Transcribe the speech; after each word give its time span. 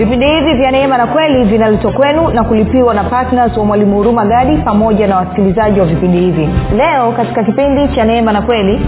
vipindi 0.00 0.26
hivi 0.26 0.54
vya 0.54 0.70
neema 0.70 0.98
na 0.98 1.06
kweli 1.06 1.44
vinaletwa 1.44 1.92
kwenu 1.92 2.28
na 2.30 2.44
kulipiwa 2.44 2.94
na 2.94 3.04
ptns 3.04 3.56
wa 3.56 3.64
mwalimu 3.64 3.96
huruma 3.96 4.24
gadi 4.26 4.56
pamoja 4.56 5.06
na 5.06 5.16
wasikilizaji 5.16 5.80
wa 5.80 5.86
vipindi 5.86 6.18
hivi. 6.18 6.48
Leo 6.76 7.12
katika 7.12 7.44
kipindi 7.44 7.88
cha 7.94 8.04
neema 8.04 8.32
na 8.32 8.42
kweli 8.42 8.80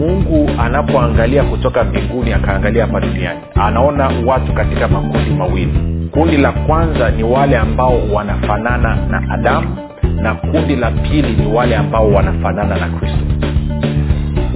mungu 0.00 0.50
anapoangalia 0.60 1.42
kutoka 1.44 1.84
mbinguni 1.84 2.32
akaangalia 2.32 2.86
hapa 2.86 3.00
duniani 3.00 3.40
anaona 3.54 4.10
watu 4.26 4.52
katika 4.52 4.88
makundi 4.88 5.30
mawili. 5.30 6.08
Kundi 6.10 6.36
la 6.36 6.52
kwanza 6.52 7.10
ni 7.10 7.22
wale 7.22 7.56
ambao 7.56 7.94
wanafanana 8.12 8.96
na 9.10 9.22
adamu 9.34 9.76
na 10.22 10.34
kundi 10.34 10.76
la 10.76 10.90
pili 10.90 11.32
ni 11.44 11.54
wale 11.54 11.76
ambao 11.76 12.10
wanafanana 12.12 12.76
na 12.76 12.86
kristo 12.88 13.18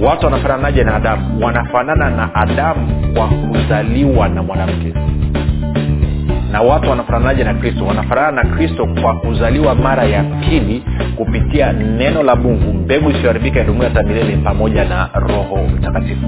watu 0.03 0.25
wanafananaje 0.25 0.83
na 0.83 0.95
adamu? 0.95 1.45
Wanafanana 1.45 2.09
na 2.09 2.35
adamu 2.35 3.13
kwa 3.13 3.27
kuzaliwa 3.27 4.29
na 4.29 4.43
mwanamke. 4.43 4.93
Na 6.51 6.61
watu 6.61 6.89
wanafananaje 6.89 7.43
na 7.43 7.53
kristo? 7.53 7.85
Wanafanana 7.85 8.43
na 8.43 8.49
kristo 8.55 8.87
kwa 9.01 9.15
kuzaliwa 9.15 9.75
mara 9.75 10.03
ya 10.03 10.23
pili 10.23 10.83
kupitia 11.15 11.73
neno 11.73 12.23
la 12.23 12.35
mungu 12.35 12.73
mbegu 12.73 13.09
isiyoharibika 13.09 13.61
idumu 13.61 13.81
hata 13.81 14.03
milele 14.03 14.37
pamoja 14.37 14.83
na 14.85 15.09
roho 15.13 15.57
mtakatifu 15.77 16.27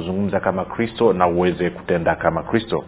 kuzungumza 0.00 0.40
kama 0.40 0.64
kristo 0.64 1.12
na 1.12 1.26
uweze 1.26 1.70
kutenda 1.70 2.14
kama 2.14 2.42
kristo. 2.42 2.84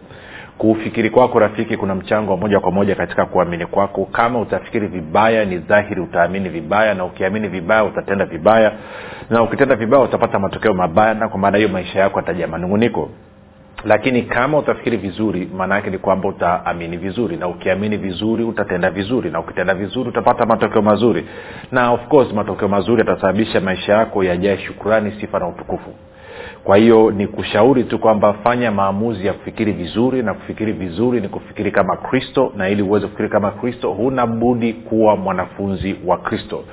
Kufikiri 0.57 1.09
kwako 1.09 1.39
rafiki 1.39 1.77
kuna 1.77 1.95
mchango 1.95 2.31
wa 2.31 2.37
moja 2.37 2.59
kwa 2.59 2.71
moja 2.71 2.95
katika 2.95 3.25
kuamini 3.25 3.65
kwako. 3.65 4.05
Kama 4.05 4.39
utafikiri 4.39 4.87
vibaya 4.87 5.45
ni 5.45 5.57
dhahiri 5.57 6.01
utaamini 6.01 6.49
vibaya 6.49 6.93
na 6.93 7.05
ukiamini 7.05 7.47
vibaya 7.47 7.83
utatenda 7.83 8.25
vibaya. 8.25 8.71
Na 9.29 9.43
ukitenda 9.43 9.75
vibaya 9.75 10.03
utapata 10.03 10.39
matokeo 10.39 10.73
mabaya 10.73 11.13
na 11.13 11.29
kwa 11.29 11.39
maana 11.39 11.57
hiyo 11.57 11.69
maisha 11.69 11.99
yako 11.99 12.19
atajaa 12.19 12.47
manunguniko. 12.47 13.09
Lakini 13.85 14.21
kama 14.21 14.57
utafikiri 14.57 14.97
vizuri 14.97 15.49
maana 15.57 15.75
yake 15.75 15.89
ni 15.89 15.97
kwamba 15.97 16.29
utaamini 16.29 16.97
vizuri. 16.97 17.37
Na 17.37 17.47
ukiamini 17.47 17.97
vizuri 17.97 18.43
utatenda 18.43 18.89
vizuri. 18.89 19.29
Na 19.31 19.39
ukitenda 19.39 19.73
vizuri 19.73 20.09
utapata 20.09 20.45
matokeo 20.45 20.81
mazuri. 20.81 21.25
Na 21.71 21.91
of 21.91 22.07
course 22.07 22.33
matokeo 22.33 22.67
mazuri 22.67 22.99
yatasababisha 22.99 23.61
maisha 23.61 23.93
yako 23.93 24.23
yajae 24.23 24.57
shukurani 24.57 25.11
sifa 25.21 25.39
na 25.39 25.47
utukufu 25.47 25.89
kwa 26.63 26.77
hiyo 26.77 27.11
ni 27.11 27.27
kushauri 27.27 27.83
tu 27.83 27.99
kwamba 27.99 28.33
fanya 28.33 28.71
maamuzi 28.71 29.27
ya 29.27 29.33
kufikiri 29.33 29.71
vizuri 29.71 30.23
na 30.23 30.33
kufikiri 30.33 30.71
vizuri 30.71 31.21
ni 31.21 31.27
kufikiri 31.27 31.71
kama 31.71 31.97
kristo 31.97 32.53
na 32.57 32.69
ili 32.69 32.81
uweze 32.81 33.05
kufikiri 33.05 33.29
kama 33.29 33.51
kristo 33.51 33.91
huna 33.91 34.27
budi 34.27 34.73
kuwa 34.73 35.15
mwanafunzi 35.17 35.95
wa 36.05 36.17
kristo. 36.17 36.63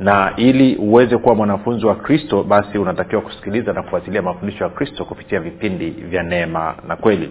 Na 0.00 0.32
ili 0.36 0.76
uweze 0.76 1.16
kuwa 1.18 1.34
mwanafunzi 1.34 1.86
wa 1.86 1.94
kristo 1.94 2.42
basi 2.42 2.78
unatakiwa 2.78 3.22
kusikiliza 3.22 3.72
na 3.72 3.82
kufuatilia 3.82 4.22
mafundisho 4.22 4.64
ya 4.64 4.70
kristo 4.70 5.04
kupitia 5.04 5.40
vipindi 5.40 5.90
vya 5.90 6.22
neema 6.22 6.74
na 6.88 6.96
kweli. 6.96 7.30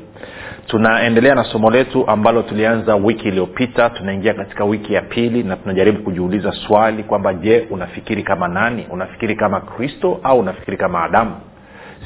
Tunaendelea 0.67 1.35
na 1.35 1.43
somo 1.43 1.71
letu 1.71 2.07
ambalo 2.07 2.41
tulianza 2.41 2.95
wiki 2.95 3.27
iliyopita 3.27 3.89
tunaingia 3.89 4.33
katika 4.33 4.65
wiki 4.65 4.93
ya 4.93 5.01
pili 5.01 5.43
na 5.43 5.55
tunajaribu 5.55 6.03
kujiuliza 6.03 6.51
swali 6.51 7.03
kwamba 7.03 7.33
je 7.33 7.67
unafikiri 7.69 8.23
kama 8.23 8.47
nani? 8.47 8.87
Unafikiri 8.91 9.35
kama 9.35 9.61
kristo 9.61 10.19
au 10.23 10.39
unafikiri 10.39 10.77
kama 10.77 11.03
adamu 11.03 11.35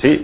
si 0.01 0.21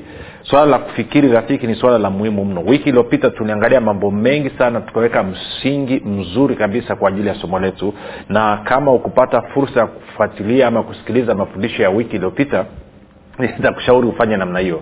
swala 0.49 0.65
la 0.65 0.77
kufikiri 0.79 1.31
rafiki 1.31 1.67
ni 1.67 1.75
swala 1.75 1.97
la 1.97 2.09
muhimu 2.09 2.45
mno. 2.45 2.61
Wiki 2.65 2.89
iliyopita 2.89 3.29
tuliangalia 3.29 3.81
mambo 3.81 4.11
mengi 4.11 4.49
sana 4.57 4.81
tukaweka 4.81 5.23
msingi 5.23 5.99
mzuri 6.05 6.55
kabisa 6.55 6.95
kwa 6.95 7.09
ajili 7.09 7.27
ya 7.27 7.35
somo 7.35 7.59
letu. 7.59 7.93
Na 8.29 8.57
kama 8.57 8.93
ukupata 8.93 9.41
fursa 9.41 9.79
ya 9.79 9.87
kufuatilia 9.87 10.67
ama 10.67 10.83
kusikiliza 10.83 11.35
mafundisho 11.35 11.83
ya 11.83 11.89
wiki 11.89 12.15
iliyopita 12.15 12.65
nitakushauri 13.39 14.07
ufanye 14.07 14.37
namna 14.37 14.59
hiyo. 14.59 14.81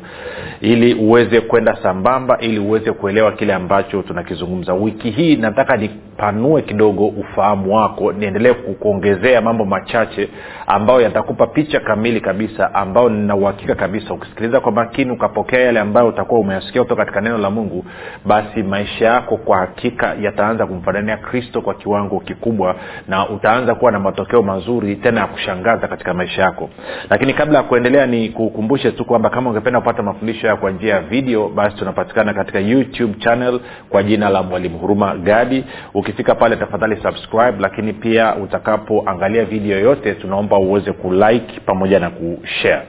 Ili 0.62 0.94
uweze 0.94 1.42
kwenda 1.42 1.78
sambamba 1.84 2.38
ili 2.40 2.60
uweze 2.60 2.92
kuelewa 2.92 3.32
kile 3.32 3.54
ambacho 3.54 4.02
tunakizungumza. 4.02 4.74
Wiki 4.74 5.10
hii 5.12 5.36
nataka 5.36 5.78
nipanue 6.16 6.62
kidogo 6.62 7.08
ufahamu 7.08 7.76
wako. 7.76 8.12
Niendelee 8.14 8.54
kukuongezea 8.54 9.42
mambo 9.42 9.66
machache 9.66 10.30
ambayo 10.68 11.02
yatakupa 11.02 11.48
picha 11.48 11.80
kamili 11.80 12.22
kabisa 12.22 12.74
ambayo 12.74 13.10
nina 13.10 13.54
kabisa. 13.76 14.14
Ukisikiliza 14.14 14.60
kwa 14.60 14.72
makini 14.72 15.12
ukapokea 15.12 15.60
yale 15.60 15.80
ambayo 15.80 16.08
utakuwa 16.08 16.40
umeyasikia 16.40 16.84
kutoka 16.84 17.02
katika 17.06 17.22
neno 17.22 17.38
la 17.38 17.50
mungu 17.50 17.86
basi 18.26 18.64
maisha 18.64 19.06
yako 19.06 19.38
kwa 19.38 19.58
hakika 19.58 20.16
yataanza 20.22 20.66
kumfanania 20.66 21.18
kristo 21.18 21.62
kwa 21.62 21.74
kiwango 21.74 22.20
kikubwa 22.20 22.76
na 23.08 23.30
utaanza 23.30 23.76
kuwa 23.76 23.92
na 23.92 24.00
matokeo 24.00 24.42
mazuri 24.42 24.96
tena 24.96 25.22
ya 25.22 25.28
kushangaza 25.28 25.88
katika 25.88 26.14
maisha 26.14 26.42
yako. 26.42 26.70
Lakini 27.10 27.34
kabla 27.34 27.58
ya 27.58 27.64
kuendelea 27.64 28.06
ni 28.06 28.30
kukumbushe 28.30 28.92
tu 28.92 29.06
kwamba 29.06 29.30
kama 29.30 29.50
ungependa 29.50 29.80
kupata 29.80 30.04
mafundisho 30.04 30.42
haya 30.48 30.56
kwa 30.56 30.72
njia 30.72 30.94
ya 30.94 31.02
video 31.02 31.50
basi 31.50 31.76
tunapatikana 31.76 32.34
katika 32.34 32.60
youtube 32.60 33.14
channel 33.20 33.60
kwa 33.90 34.04
jina 34.04 34.30
la 34.30 34.44
mwalimu 34.44 34.78
huruma 34.78 35.16
gadi 35.16 35.66
ukifika 36.06 36.36
pale 36.36 36.56
tafadhali 36.56 36.96
subscribe 37.02 37.54
lakini 37.60 37.94
pia 37.94 38.36
utakapoangalia 38.36 39.46
video 39.46 39.80
yote 39.80 40.14
tunaomba 40.16 40.58
uweze 40.58 40.92
kulike 40.92 41.60
pamoja 41.66 42.00
na 42.00 42.10
kushare 42.10 42.82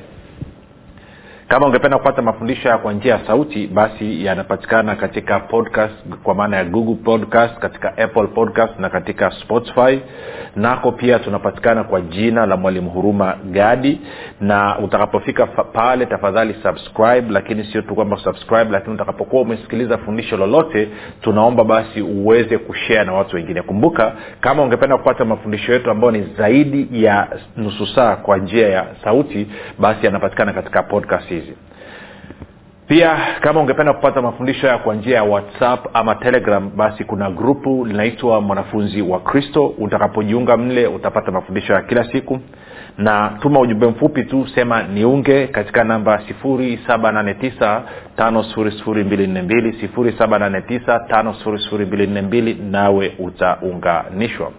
kama 1.48 1.66
ungependa 1.66 1.98
kupata 1.98 2.22
mafundisho 2.22 2.62
haya 2.62 2.78
kwa 2.78 2.92
njia 2.92 3.12
ya 3.14 3.26
sauti 3.26 3.66
basi 3.66 4.24
yanapatikana 4.24 4.96
katika 4.96 5.40
podcast 5.40 5.94
kwa 6.22 6.34
maana 6.34 6.56
ya 6.56 6.64
google 6.64 6.94
podcast 7.04 7.58
katika 7.58 7.98
apple 7.98 8.26
podcast 8.26 8.78
na 8.78 8.90
katika 8.90 9.30
spotify. 9.30 10.00
Nako 10.56 10.92
pia 10.92 11.18
tunapatikana 11.18 11.84
kwa 11.84 12.00
jina 12.00 12.46
la 12.46 12.56
mwalimu 12.56 12.90
huruma 12.90 13.36
gadi. 13.44 14.00
Na 14.40 14.78
utakapofika 14.78 15.46
pale 15.46 16.06
tafadhali 16.06 16.56
subscribe 16.62 17.26
lakini 17.32 17.64
sio 17.64 17.82
tu 17.82 17.94
kwamba 17.94 18.16
subscribe 18.16 18.70
lakini 18.70 18.94
utakapokuwa 18.94 19.42
umesikiliza 19.42 19.98
fundisho 19.98 20.36
lolote 20.36 20.88
tunaomba 21.20 21.64
basi 21.64 22.02
uweze 22.02 22.58
kushare 22.58 23.04
na 23.04 23.12
watu 23.12 23.36
wengine. 23.36 23.62
Kumbuka 23.62 24.12
kama 24.40 24.62
ungependa 24.62 24.96
kupata 24.96 25.24
mafundisho 25.24 25.72
yetu 25.72 25.90
ambayo 25.90 26.10
ni 26.10 26.22
zaidi 26.38 26.88
ya 27.04 27.28
nusu 27.56 27.86
saa 27.86 28.16
kwa 28.16 28.36
njia 28.38 28.68
ya 28.68 28.86
sauti 29.04 29.46
basi 29.78 30.06
yanapatikana 30.06 30.52
katika 30.52 30.82
podcast 30.82 31.35
hizi 31.41 31.52
pia 32.88 33.16
kama 33.41 33.60
ungependa 33.60 33.92
kupata 33.92 34.22
mafundisho 34.22 34.66
haya 34.66 34.78
kwa 34.78 34.94
njia 34.94 35.16
ya 35.16 35.22
whatsapp 35.24 35.86
ama 35.97 36.14
telegram 36.14 36.70
basi 36.76 37.04
kuna 37.04 37.30
grupu 37.30 37.84
linaitwa 37.84 38.41
mwanafunzi 38.41 39.02
wa 39.02 39.20
kristo. 39.20 39.66
Utakapojiunga 39.78 40.56
mle 40.56 40.86
utapata 40.86 41.30
mafundisho 41.32 41.72
ya 41.72 41.82
kila 41.82 42.04
siku. 42.12 42.38
Na 42.98 43.38
tuma 43.42 43.60
ujumbe 43.60 43.86
mfupi 43.86 44.25
tu 44.25 44.48
sema 44.54 44.82
niunge 44.82 45.46
katika 45.46 45.84
namba 45.84 46.20
789 46.44 47.81
5242 48.19 49.72
789 51.46 52.70
nawe 52.70 53.14
utaunganishwa 53.19 54.52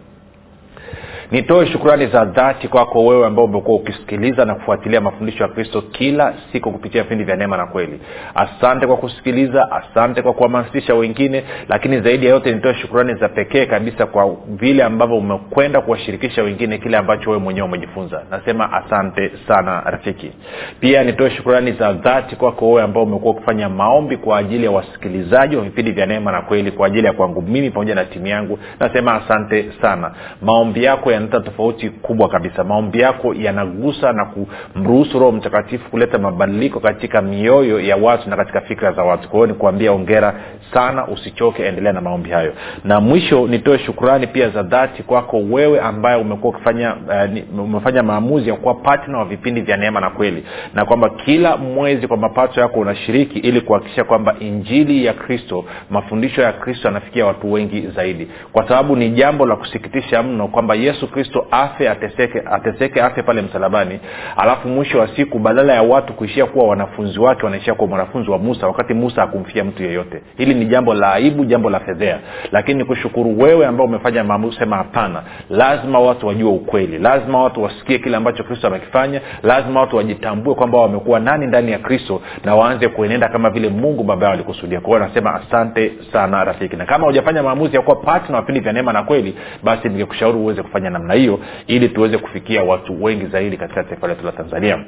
nitoe 1.32 1.66
shukrani 1.68 2.08
za 2.08 2.26
dhati 2.26 2.68
kwako 2.68 3.06
wewe 3.06 3.28
ambao 3.28 3.46
umekuwa 3.46 3.78
ukisikiliza 3.78 4.46
na 4.46 4.56
kufuatilia 4.56 5.02
mafundisho 5.02 5.44
ya 5.44 5.50
kristo 5.50 5.82
kila 5.82 6.34
siku 6.52 6.72
kupitia 6.72 7.04
vipindi 7.04 7.24
vya 7.24 7.36
neema 7.36 7.58
na 7.58 7.66
kweli. 7.66 8.00
Asante 8.36 8.88
kwa 8.88 8.98
kusikiliza 8.98 9.72
asante 9.72 10.22
kwa 10.22 10.34
kuhamasisha 10.34 10.96
wengine 10.96 11.44
lakini 11.70 12.02
zaidi 12.02 12.26
ya 12.26 12.32
yote 12.32 12.52
nitoe 12.56 12.74
shukrani 12.74 13.14
za 13.16 13.30
pekee 13.30 13.66
kabisa 13.66 14.06
kwa 14.06 14.36
vile 14.48 14.84
ambavyo 14.84 15.18
umekwenda 15.18 15.82
kuwashirikisha 15.82 16.44
wengine 16.44 16.78
kile 16.78 16.98
ambacho 16.98 17.30
wewe 17.30 17.42
mwenyewe 17.44 17.68
umejifunza. 17.68 18.22
Nasema 18.32 18.74
asante 18.74 19.32
sana 19.48 19.82
rafiki. 19.86 20.32
Pia 20.80 21.04
nitoe 21.04 21.30
shukrani 21.32 21.72
za 21.72 21.94
dhati 21.94 22.36
kwako 22.36 22.68
wewe 22.70 22.82
ambao 22.82 23.04
umekuwa 23.04 23.34
ukifanya 23.34 23.70
maombi 23.70 24.18
kwa 24.18 24.38
ajili 24.38 24.66
ya 24.66 24.72
wasikilizaji 24.72 25.56
wa 25.56 25.64
vipindi 25.64 25.92
vya 25.92 26.06
neema 26.06 26.32
na 26.32 26.42
kweli 26.42 26.72
kwa 26.72 26.88
ajili 26.88 27.08
ya 27.08 27.14
kwangu 27.14 27.42
mimi 27.42 27.70
pamoja 27.72 27.96
na 27.96 28.06
timu 28.06 28.28
yangu. 28.28 28.60
Nasema 28.80 29.14
asante 29.26 29.66
sana. 29.82 30.12
Maombi 30.42 30.84
yako 30.84 31.12
yanaleta 31.18 31.40
tofauti 31.40 31.90
kubwa 31.90 32.30
kabisa. 32.30 32.64
Maombi 32.64 33.00
yako 33.00 33.34
yanagusa 33.34 34.14
na 34.14 34.26
kumruhusu 34.26 35.20
roho 35.20 35.32
mtakatifu 35.32 35.90
kuleta 35.90 36.18
mabadiliko 36.20 36.80
katika 36.80 37.22
mioyo 37.22 37.80
ya 37.80 37.96
watu 37.98 38.30
na 38.30 38.36
katika 38.36 38.62
fikra 38.62 38.92
za 38.92 39.04
watu. 39.04 39.30
Kwa 39.30 39.38
hiyo 39.40 39.48
nikuambia 39.48 39.92
ongera 39.92 40.34
sana 40.74 41.08
usichoke 41.08 41.64
endelea 41.66 41.94
na 41.94 42.02
maombi 42.02 42.30
hayo. 42.30 42.54
Na 42.84 43.00
mwisho 43.00 43.48
nitoe 43.48 43.80
shukrani 43.80 44.28
pia 44.28 44.50
za 44.50 44.64
dhati 44.64 45.04
kwako 45.04 45.38
wewe 45.38 45.80
ambaye 45.80 46.22
umekuwa 46.22 46.54
uh, 46.58 47.60
umefanya 47.64 48.04
maamuzi 48.04 48.50
ya 48.50 48.56
kuwa 48.56 48.74
patna 48.74 49.18
wa 49.18 49.26
vipindi 49.26 49.62
vya 49.62 49.78
neema 49.78 50.02
na 50.02 50.10
kweli. 50.10 50.44
Na 50.74 50.86
kwamba 50.86 51.10
kila 51.10 51.58
mwezi 51.58 52.08
kwa 52.08 52.18
mapato 52.18 52.62
yako 52.62 52.80
unashiriki 52.80 53.40
ili 53.40 53.62
kuhakikisha 53.62 54.04
kwamba 54.04 54.36
injili 54.40 55.06
ya 55.06 55.14
kristo 55.14 55.66
mafundisho 55.90 56.42
ya 56.42 56.54
kristo 56.54 56.88
yanafikia 56.88 57.26
watu 57.26 57.52
wengi 57.52 57.88
zaidi. 57.96 58.28
Kwa 58.54 58.68
sababu 58.68 58.96
ni 58.96 59.10
jambo 59.10 59.46
la 59.46 59.56
kusikitisha 59.56 60.24
mno 60.24 60.48
kwamba 60.48 60.76
yesu 60.76 61.07
kristo 61.08 61.48
afe 61.52 61.90
ateseke 61.90 62.42
ateseke 62.52 63.02
afe 63.02 63.22
pale 63.24 63.42
msalabani 63.42 64.00
alafu 64.38 64.68
mwisho 64.68 65.00
wa 65.00 65.08
siku 65.16 65.40
badala 65.40 65.74
ya 65.74 65.82
watu 65.82 66.14
kuishia 66.14 66.46
kuwa 66.46 66.68
wanafunzi 66.68 67.20
wake 67.20 67.46
wanaishia 67.46 67.74
kuwa 67.74 67.88
mwanafunzi 67.90 68.32
wa 68.32 68.38
musa 68.38 68.68
wakati 68.68 68.94
musa 68.94 69.22
hakumfia 69.22 69.64
mtu 69.64 69.84
yeyote. 69.84 70.22
Hili 70.38 70.54
ni 70.54 70.66
jambo 70.66 70.94
la 70.94 71.14
aibu 71.14 71.46
jambo 71.46 71.70
la 71.70 71.80
fedhea. 71.80 72.20
Lakini 72.52 72.78
nikushukuru 72.80 73.40
wewe 73.40 73.66
ambao 73.66 73.86
umefanya 73.86 74.24
maamuzi 74.24 74.58
sema 74.60 74.76
hapana. 74.76 75.22
Lazima 75.50 76.00
watu 76.00 76.28
wajue 76.28 76.50
ukweli. 76.52 76.98
Lazima 77.00 77.44
watu 77.44 77.64
wasikie 77.64 78.00
kile 78.00 78.18
ambacho 78.18 78.44
kristo 78.44 78.68
amekifanya. 78.68 79.22
Lazima 79.44 79.80
watu 79.82 79.96
wajitambue 79.98 80.56
kwamba 80.56 80.78
wamekuwa 80.82 81.20
nani 81.20 81.48
ndani 81.48 81.72
ya 81.72 81.80
kristo 81.80 82.22
na 82.46 82.56
waanze 82.56 82.88
kuenenda 82.88 83.28
kama 83.30 83.50
vile 83.50 83.70
mungu 83.70 84.04
baba 84.04 84.30
alikusudia. 84.32 84.82
Kwao 84.82 84.96
anasema 85.04 85.34
asante 85.36 85.92
sana 86.14 86.44
rafiki. 86.44 86.76
Na 86.76 86.86
kama 86.86 87.06
hujafanya 87.08 87.44
maamuzi 87.44 87.76
ya 87.76 87.82
kuwa 87.82 87.96
patna 87.96 88.40
vipindi 88.42 88.60
vya 88.62 88.74
neema 88.74 88.94
na 88.94 89.04
kweli 89.04 89.36
basi 89.64 89.90
ningekushauri 89.90 90.38
uweze 90.38 90.64
kufanya 90.64 90.90
namna 91.00 91.14
hiyo 91.14 91.40
ili 91.68 91.90
tuweze 91.90 92.18
kufikia 92.18 92.64
watu 92.64 93.04
wengi 93.04 93.26
zaidi 93.26 93.58
katika 93.58 93.84
taifa 93.84 94.08
letu 94.08 94.26
la 94.26 94.32
tanzania. 94.32 94.80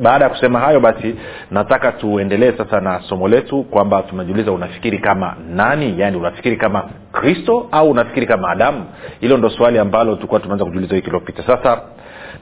Baada 0.00 0.24
ya 0.24 0.30
kusema 0.30 0.58
hayo 0.60 0.80
basi 0.80 1.14
nataka 1.50 1.92
tuendelee 1.92 2.52
sasa 2.52 2.80
na 2.80 3.00
somo 3.00 3.28
letu 3.28 3.62
kwamba 3.62 4.02
tumejiuliza 4.02 4.52
unafikiri 4.52 4.98
kama 4.98 5.36
nani? 5.54 5.94
Yaani 6.00 6.16
unafikiri 6.16 6.56
kama 6.56 6.84
kristo 7.12 7.68
au 7.72 7.90
unafikiri 7.90 8.26
kama 8.26 8.48
adamu? 8.50 8.84
Hilo 9.20 9.36
ndo 9.36 9.50
swali 9.50 9.78
ambalo 9.78 10.14
tulikuwa 10.14 10.40
tumeanza 10.40 10.64
kujiuliza 10.64 10.94
wiki 10.94 11.06
iliopita 11.06 11.42
sasa 11.42 11.80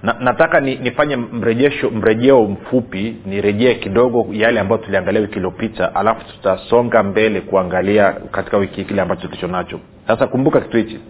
na, 0.02 0.16
nataka 0.20 0.60
ni, 0.60 0.76
nifanye 0.76 1.16
mrejesho 1.16 1.90
mrejeo 1.90 2.42
mfupi 2.44 3.16
nirejee 3.26 3.74
kidogo 3.74 4.26
yale 4.32 4.60
ambayo 4.60 4.82
tuliangalia 4.82 5.20
wiki 5.20 5.36
iliopita 5.38 5.94
alafu 5.94 6.24
tutasonga 6.32 7.02
mbele 7.02 7.40
kuangalia 7.40 8.12
katika 8.12 8.56
wiki 8.56 8.84
kile 8.84 9.02
ambacho 9.02 9.28
tulicho 9.28 9.46
nacho. 9.46 9.80
Sasa 10.06 10.26
kumbuka 10.26 10.60
kitu 10.60 10.76
hichi. 10.76 11.00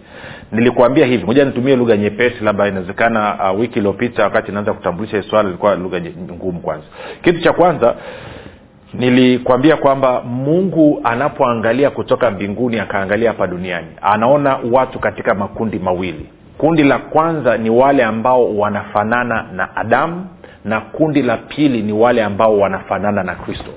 Nilikuambia 0.51 1.05
hivi 1.05 1.25
moja 1.25 1.45
nitumie 1.45 1.75
lugha 1.75 1.97
nyepesi 1.97 2.43
labda 2.43 2.67
inawezekana 2.67 3.51
uh, 3.53 3.59
wiki 3.59 3.79
iliyopita 3.79 4.23
wakati 4.23 4.51
naanza 4.51 4.73
kutambulisha 4.73 5.21
swala 5.23 5.49
ilikuwa 5.49 5.75
lugha 5.75 6.01
ngumu 6.31 6.59
kwanza. 6.59 6.85
Kitu 7.21 7.41
cha 7.41 7.53
kwanza 7.53 7.95
nilikwambia 8.93 9.77
kwamba 9.77 10.21
mungu 10.21 11.01
anapoangalia 11.03 11.89
kutoka 11.89 12.31
mbinguni 12.31 12.79
akaangalia 12.79 13.29
hapa 13.29 13.47
duniani 13.47 13.87
anaona 14.01 14.59
watu 14.71 14.99
katika 14.99 15.35
makundi 15.35 15.79
mawili 15.79 16.25
kundi 16.61 16.83
la 16.83 16.97
kwanza 16.97 17.57
ni 17.57 17.69
wale 17.69 18.03
ambao 18.03 18.57
wanafanana 18.57 19.45
na 19.55 19.75
adamu 19.75 20.27
na 20.65 20.81
kundi 20.81 21.21
la 21.21 21.37
pili 21.37 21.81
ni 21.81 21.93
wale 21.93 22.23
ambao 22.23 22.59
wanafanana 22.59 23.23
na 23.23 23.35
kristo. 23.35 23.71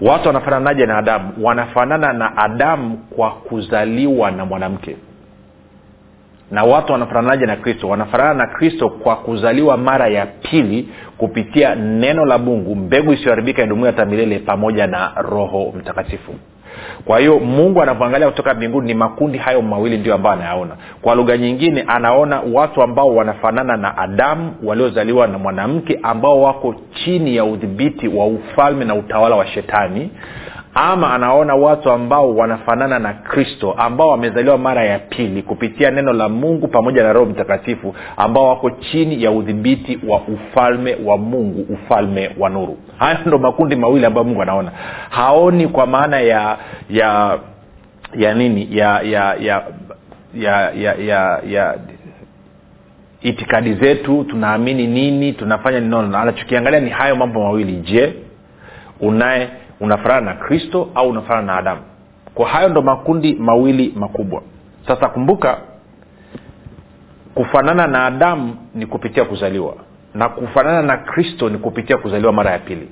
Watu 0.00 0.26
wanafananaje 0.28 0.86
na 0.86 0.98
adamu? 0.98 1.32
Wanafanana 1.42 2.12
na 2.12 2.36
adamu 2.36 2.96
kwa 2.96 3.30
kuzaliwa 3.30 4.30
na 4.30 4.44
mwanamke. 4.44 4.96
Na 6.50 6.64
watu 6.64 6.92
wanafananaje 6.92 7.46
na 7.46 7.56
kristo? 7.56 7.88
Wanafanana 7.88 8.34
na 8.34 8.46
kristo 8.46 8.88
kwa 8.88 9.16
kuzaliwa 9.16 9.76
mara 9.76 10.08
ya 10.08 10.26
pili 10.26 10.88
kupitia 11.18 11.74
neno 11.74 12.24
la 12.24 12.38
mungu 12.38 12.74
mbegu 12.76 13.12
isiyoharibika 13.12 13.62
idumu 13.62 13.84
hata 13.84 14.04
milele 14.04 14.38
pamoja 14.38 14.86
na 14.86 15.12
roho 15.16 15.72
mtakatifu 15.78 16.34
kwa 17.04 17.18
hiyo 17.18 17.38
mungu 17.38 17.82
anavyoangalia 17.82 18.30
kutoka 18.30 18.54
mbinguni 18.54 18.86
ni 18.86 18.94
makundi 18.94 19.38
hayo 19.38 19.62
mawili 19.62 19.98
ndio 19.98 20.14
ambayo 20.14 20.34
anayaona. 20.36 20.76
Kwa 21.02 21.14
lugha 21.14 21.36
nyingine 21.36 21.84
anaona 21.86 22.42
watu 22.52 22.82
ambao 22.82 23.14
wanafanana 23.14 23.76
na 23.76 23.98
adamu 23.98 24.54
waliozaliwa 24.64 25.26
na 25.26 25.38
mwanamke 25.38 25.98
ambao 26.02 26.42
wako 26.42 26.74
chini 27.04 27.36
ya 27.36 27.44
udhibiti 27.44 28.08
wa 28.08 28.26
ufalme 28.26 28.84
na 28.84 28.94
utawala 28.94 29.36
wa 29.36 29.46
shetani 29.46 30.10
ama 30.74 31.14
anaona 31.14 31.54
watu 31.54 31.90
ambao 31.90 32.36
wanafanana 32.36 32.98
na 32.98 33.12
kristo 33.12 33.72
ambao 33.72 34.08
wamezaliwa 34.08 34.58
mara 34.58 34.84
ya 34.84 34.98
pili 34.98 35.42
kupitia 35.42 35.90
neno 35.90 36.12
la 36.12 36.28
mungu 36.28 36.68
pamoja 36.68 37.02
na 37.02 37.12
roho 37.12 37.26
mtakatifu 37.26 37.94
ambao 38.16 38.48
wako 38.48 38.70
chini 38.70 39.22
ya 39.22 39.30
udhibiti 39.30 39.98
wa 40.08 40.20
ufalme 40.20 40.96
wa 41.04 41.18
mungu 41.18 41.66
ufalme 41.74 42.30
wa 42.38 42.48
nuru. 42.50 42.78
Haya 42.98 43.18
ndo 43.26 43.38
makundi 43.38 43.76
mawili 43.76 44.06
ambayo 44.06 44.24
mungu 44.24 44.42
anaona. 44.42 44.70
Haoni 45.10 45.68
kwa 45.68 45.86
maana 45.86 46.20
ya 46.20 46.58
ya 46.90 47.38
ya 48.16 48.34
nini? 48.34 48.68
Ya 48.70 49.00
ya 49.02 49.34
ya 49.34 49.62
ya 50.34 50.70
ya, 50.72 50.94
ya, 50.94 51.40
ya 51.48 51.78
itikadi 53.22 53.74
zetu 53.74 54.24
tunaamini 54.24 54.86
nini 54.86 55.32
tunafanya 55.32 55.80
ninono 55.80 56.18
anachokiangalia 56.18 56.80
ni 56.80 56.90
hayo 56.90 57.16
mambo 57.16 57.42
mawili. 57.42 57.72
Je 57.76 58.14
unaye 59.00 59.48
unafanana 59.82 60.20
na 60.20 60.34
kristo 60.34 60.88
au 60.94 61.08
unafanana 61.08 61.46
na 61.46 61.58
adamu. 61.58 61.80
Kwa 62.34 62.48
hayo 62.48 62.68
ndo 62.68 62.82
makundi 62.82 63.34
mawili 63.34 63.92
makubwa. 63.96 64.42
Sasa 64.86 65.08
kumbuka 65.08 65.58
kufanana 67.34 67.86
na 67.86 68.06
adamu 68.06 68.56
ni 68.74 68.86
kupitia 68.86 69.24
kuzaliwa 69.24 69.74
na 70.14 70.28
kufanana 70.28 70.82
na 70.82 70.96
kristo 70.96 71.48
ni 71.48 71.58
kupitia 71.58 71.96
kuzaliwa 71.96 72.32
mara 72.32 72.50
ya 72.50 72.58
pili. 72.58 72.88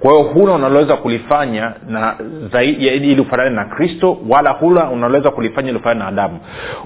Kwa 0.00 0.10
hiyo 0.12 0.22
huna 0.22 0.52
unaloweza 0.52 0.96
kulifanya 0.96 1.74
na 1.88 2.16
ili 2.62 3.20
ufanane 3.20 3.50
na 3.50 3.64
kristo 3.64 4.18
wala 4.28 4.50
huna 4.50 4.90
unaloweza 4.90 5.30
kulifanya 5.30 5.68
ili 5.68 5.78
ufanane 5.78 6.00
na 6.00 6.06
adamu. 6.06 6.38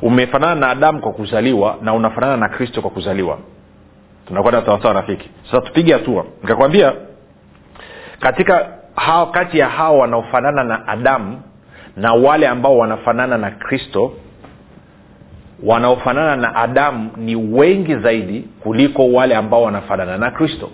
Umefanana 0.02 0.54
na 0.54 0.68
adamu 0.70 1.00
kwa 1.00 1.12
kuzaliwa 1.12 1.76
na 1.82 1.94
unafanana 1.94 2.36
na 2.36 2.48
kristo 2.48 2.80
kwa 2.82 2.90
kuzaliwa. 2.90 3.38
Tunakwenda 4.28 4.66
sawasawa 4.66 4.94
rafiki? 4.94 5.30
Sasa 5.50 5.60
tupige 5.60 5.92
hatua. 5.92 6.24
Nikakwambia 6.42 6.92
katika 8.20 8.81
hao 8.96 9.26
kati 9.26 9.58
ya 9.58 9.68
hao 9.68 9.98
wanaofanana 9.98 10.64
na 10.64 10.88
adamu 10.88 11.42
na 11.96 12.12
wale 12.14 12.48
ambao 12.48 12.78
wanafanana 12.78 13.38
na 13.38 13.50
kristo 13.50 14.12
wanaofanana 15.64 16.36
na 16.36 16.54
adamu 16.54 17.10
ni 17.16 17.36
wengi 17.36 17.96
zaidi 17.96 18.40
kuliko 18.62 19.12
wale 19.12 19.36
ambao 19.36 19.62
wanafanana 19.62 20.18
na 20.18 20.30
kristo. 20.30 20.70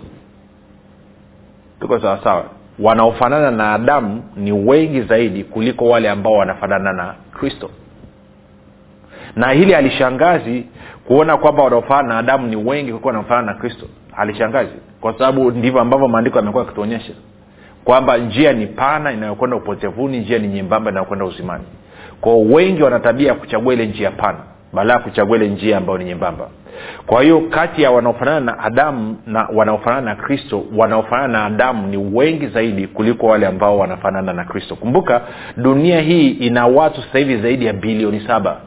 Tuko 1.79 1.99
sawasawa 1.99 2.45
wanaofanana 2.79 3.51
na 3.51 3.73
adamu 3.73 4.23
ni 4.35 4.51
wengi 4.51 5.01
zaidi 5.01 5.43
kuliko 5.43 5.85
wale 5.89 6.09
ambao 6.09 6.33
wanafanana 6.33 6.93
na 6.93 7.13
kristo. 7.39 7.69
Na 9.35 9.51
hili 9.51 9.75
alishangazi 9.75 10.65
kuona 11.07 11.37
kwamba 11.37 11.63
wanaofanana 11.63 12.07
na 12.13 12.17
adamu 12.19 12.47
ni 12.47 12.55
wengi 12.55 12.89
kuliko 12.91 13.07
wanaofanana 13.07 13.53
na 13.53 13.59
kristo. 13.59 13.85
Alishangazi 14.17 14.73
kwa 15.01 15.13
sababu 15.13 15.51
ndivyo 15.51 15.81
ambavyo 15.81 16.07
maandiko 16.07 16.37
yamekuwa 16.37 16.63
yakituonyesha 16.63 17.13
kwamba 17.89 18.17
njia 18.17 18.53
ni 18.53 18.67
pana 18.67 19.11
inayokwenda 19.11 19.57
upotevuni 19.57 20.19
njia 20.19 20.39
ni 20.39 20.47
nyembamba 20.47 20.91
inayokwenda 20.91 21.25
uzimani. 21.25 21.63
Kwao 22.21 22.41
wengi 22.41 22.83
wana 22.83 22.99
tabia 22.99 23.27
ya 23.27 23.33
kuchagua 23.33 23.73
ile 23.73 23.85
njia 23.85 24.11
pana 24.11 24.37
badala 24.73 24.93
ya 24.93 24.99
kuchagua 24.99 25.37
ile 25.37 25.47
njia 25.47 25.77
ambayo 25.77 25.97
ni 25.97 26.05
nyembamba. 26.05 26.49
Kwa 27.05 27.23
hiyo 27.23 27.41
kati 27.41 27.81
ya 27.81 27.91
wanaofanana 27.91 28.39
na 28.39 28.59
adamu 28.59 29.17
na 29.27 29.47
wanaofanana 29.53 30.01
na 30.01 30.15
kristo 30.15 30.63
wanaofanana 30.75 31.27
na 31.27 31.45
adamu 31.45 31.87
ni 31.87 31.97
wengi 31.97 32.47
zaidi 32.47 32.87
kuliko 32.87 33.27
wale 33.27 33.47
ambao 33.47 33.77
wanafanana 33.79 34.33
na 34.33 34.43
kristo. 34.45 34.75
Kumbuka 34.75 35.21
dunia 35.57 36.01
hii 36.01 36.29
ina 36.29 36.67
watu 36.67 37.01
sasa 37.01 37.19
hivi 37.19 37.37
zaidi 37.37 37.65
ya 37.65 37.73
bilioni 37.73 38.19
saba. 38.27 38.57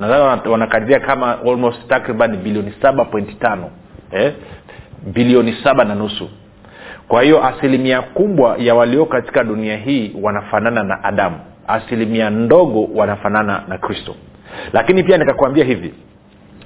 Nadhani 0.00 0.48
wanakadiria 0.50 1.00
kama 1.00 1.38
almost 1.40 1.88
takriban 1.88 2.36
bilioni 2.36 2.72
saba 2.82 3.04
pointi 3.04 3.34
tano 3.34 3.70
eh? 4.12 4.32
bilioni 5.14 5.52
saba 5.64 5.84
na 5.84 5.94
nusu 5.94 6.30
kwa 7.08 7.22
hiyo 7.22 7.44
asilimia 7.46 8.02
kubwa 8.02 8.56
ya 8.58 8.74
walio 8.74 9.06
katika 9.06 9.44
dunia 9.44 9.76
hii 9.76 10.12
wanafanana 10.22 10.82
na 10.82 11.04
adamu. 11.04 11.36
Asilimia 11.68 12.30
ndogo 12.30 12.88
wanafanana 12.94 13.62
na 13.68 13.78
kristo. 13.78 14.14
Lakini 14.72 15.02
pia 15.02 15.18
nikakwambia 15.18 15.64
hivi 15.64 15.94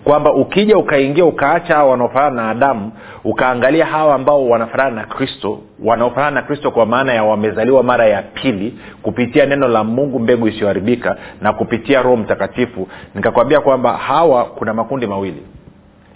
kwamba 0.04 0.32
ukija 0.34 0.78
ukaingia 0.78 1.24
ukaacha 1.24 1.74
hawa 1.74 1.90
wanaofanana 1.90 2.42
na 2.42 2.50
adamu 2.50 2.92
ukaangalia 3.24 3.86
hawa 3.86 4.14
ambao 4.14 4.48
wanafanana 4.48 4.90
na 4.90 5.04
kristo 5.06 5.58
wanaofanana 5.84 6.30
na 6.30 6.42
kristo 6.42 6.70
kwa 6.70 6.86
maana 6.86 7.12
ya 7.14 7.24
wamezaliwa 7.24 7.82
mara 7.82 8.06
ya 8.06 8.22
pili 8.22 8.78
kupitia 9.02 9.46
neno 9.46 9.68
la 9.68 9.84
mungu 9.84 10.18
mbegu 10.18 10.48
isiyoharibika 10.48 11.16
na 11.40 11.52
kupitia 11.52 12.02
roho 12.02 12.16
mtakatifu 12.16 12.88
nikakwambia 13.14 13.60
kwamba 13.60 13.96
hawa 13.96 14.44
kuna 14.44 14.74
makundi 14.74 15.06
mawili 15.06 15.42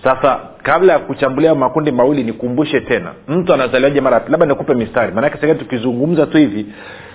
sasa 0.04 0.40
kabla 0.62 0.92
ya 0.92 0.98
kuchambulia 0.98 1.54
makundi 1.54 1.92
mawili 1.92 2.24
nikumbushe 2.24 2.80
tena. 2.80 3.12
Mtu 3.28 3.54
anazaliwaje 3.54 4.00
mara 4.00 4.22
labda 4.28 4.46
nikupe 4.46 4.74
mistari. 4.74 5.12
Maanake 5.12 5.38
sasa 5.40 5.54
tukizungumza 5.54 6.26
tu 6.26 6.38
hivi 6.38 6.66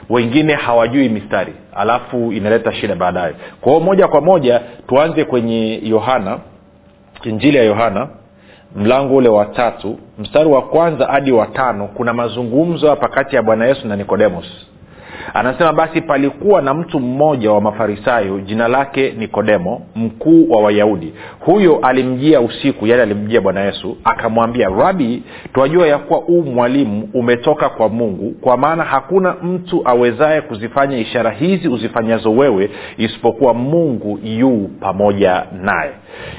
wengine 0.09 0.53
hawajui 0.53 1.09
mistari. 1.09 1.53
Alafu 1.75 2.31
inaleta 2.33 2.73
shida 2.73 2.95
baadaye. 2.95 3.33
Kwa 3.61 3.79
moja 3.79 4.07
kwa 4.07 4.21
moja 4.21 4.61
tuanze 4.87 5.23
kwenye 5.25 5.79
yohana 5.83 6.39
injili 7.23 7.57
ya 7.57 7.63
yohana 7.63 8.07
mlango 8.75 9.15
ule 9.15 9.29
wa 9.29 9.45
tatu. 9.45 9.99
Mstari 10.19 10.49
wa 10.49 10.61
kwanza 10.61 11.05
hadi 11.05 11.31
wa 11.31 11.45
tano 11.47 11.87
kuna 11.87 12.13
mazungumzo 12.13 12.89
hapa 12.89 13.07
kati 13.07 13.35
ya 13.35 13.41
bwana 13.41 13.65
yesu 13.65 13.87
na 13.87 13.95
nikodemos 13.95 14.68
anasema 15.33 15.73
basi 15.73 16.01
palikuwa 16.01 16.61
na 16.61 16.73
mtu 16.73 16.99
mmoja 16.99 17.51
wa 17.51 17.61
mafarisayo 17.61 18.39
jina 18.39 18.67
lake 18.67 19.13
nikodemo 19.17 19.81
mkuu 19.95 20.49
wa 20.51 20.61
wayahudi. 20.61 21.13
Huyo 21.39 21.79
alimjia 21.81 22.41
usiku 22.41 22.87
yani 22.87 23.01
alimjia 23.01 23.41
bwana 23.41 23.61
yesu 23.61 23.97
akamwambia 24.03 24.69
rabi 24.69 25.23
twajua 25.53 25.87
ya 25.87 25.97
kuwa 25.97 26.19
huu 26.19 26.41
mwalimu 26.41 27.09
umetoka 27.13 27.69
kwa 27.69 27.89
mungu 27.89 28.31
kwa 28.41 28.57
maana 28.57 28.83
hakuna 28.83 29.33
mtu 29.43 29.81
awezaye 29.85 30.41
kuzifanya 30.41 30.97
ishara 30.97 31.31
hizi 31.31 31.67
uzifanyazo 31.67 32.31
wewe 32.31 32.69
isipokuwa 32.97 33.53
mungu 33.53 34.19
yuu 34.23 34.69
pamoja 34.79 35.43
naye 35.63 35.91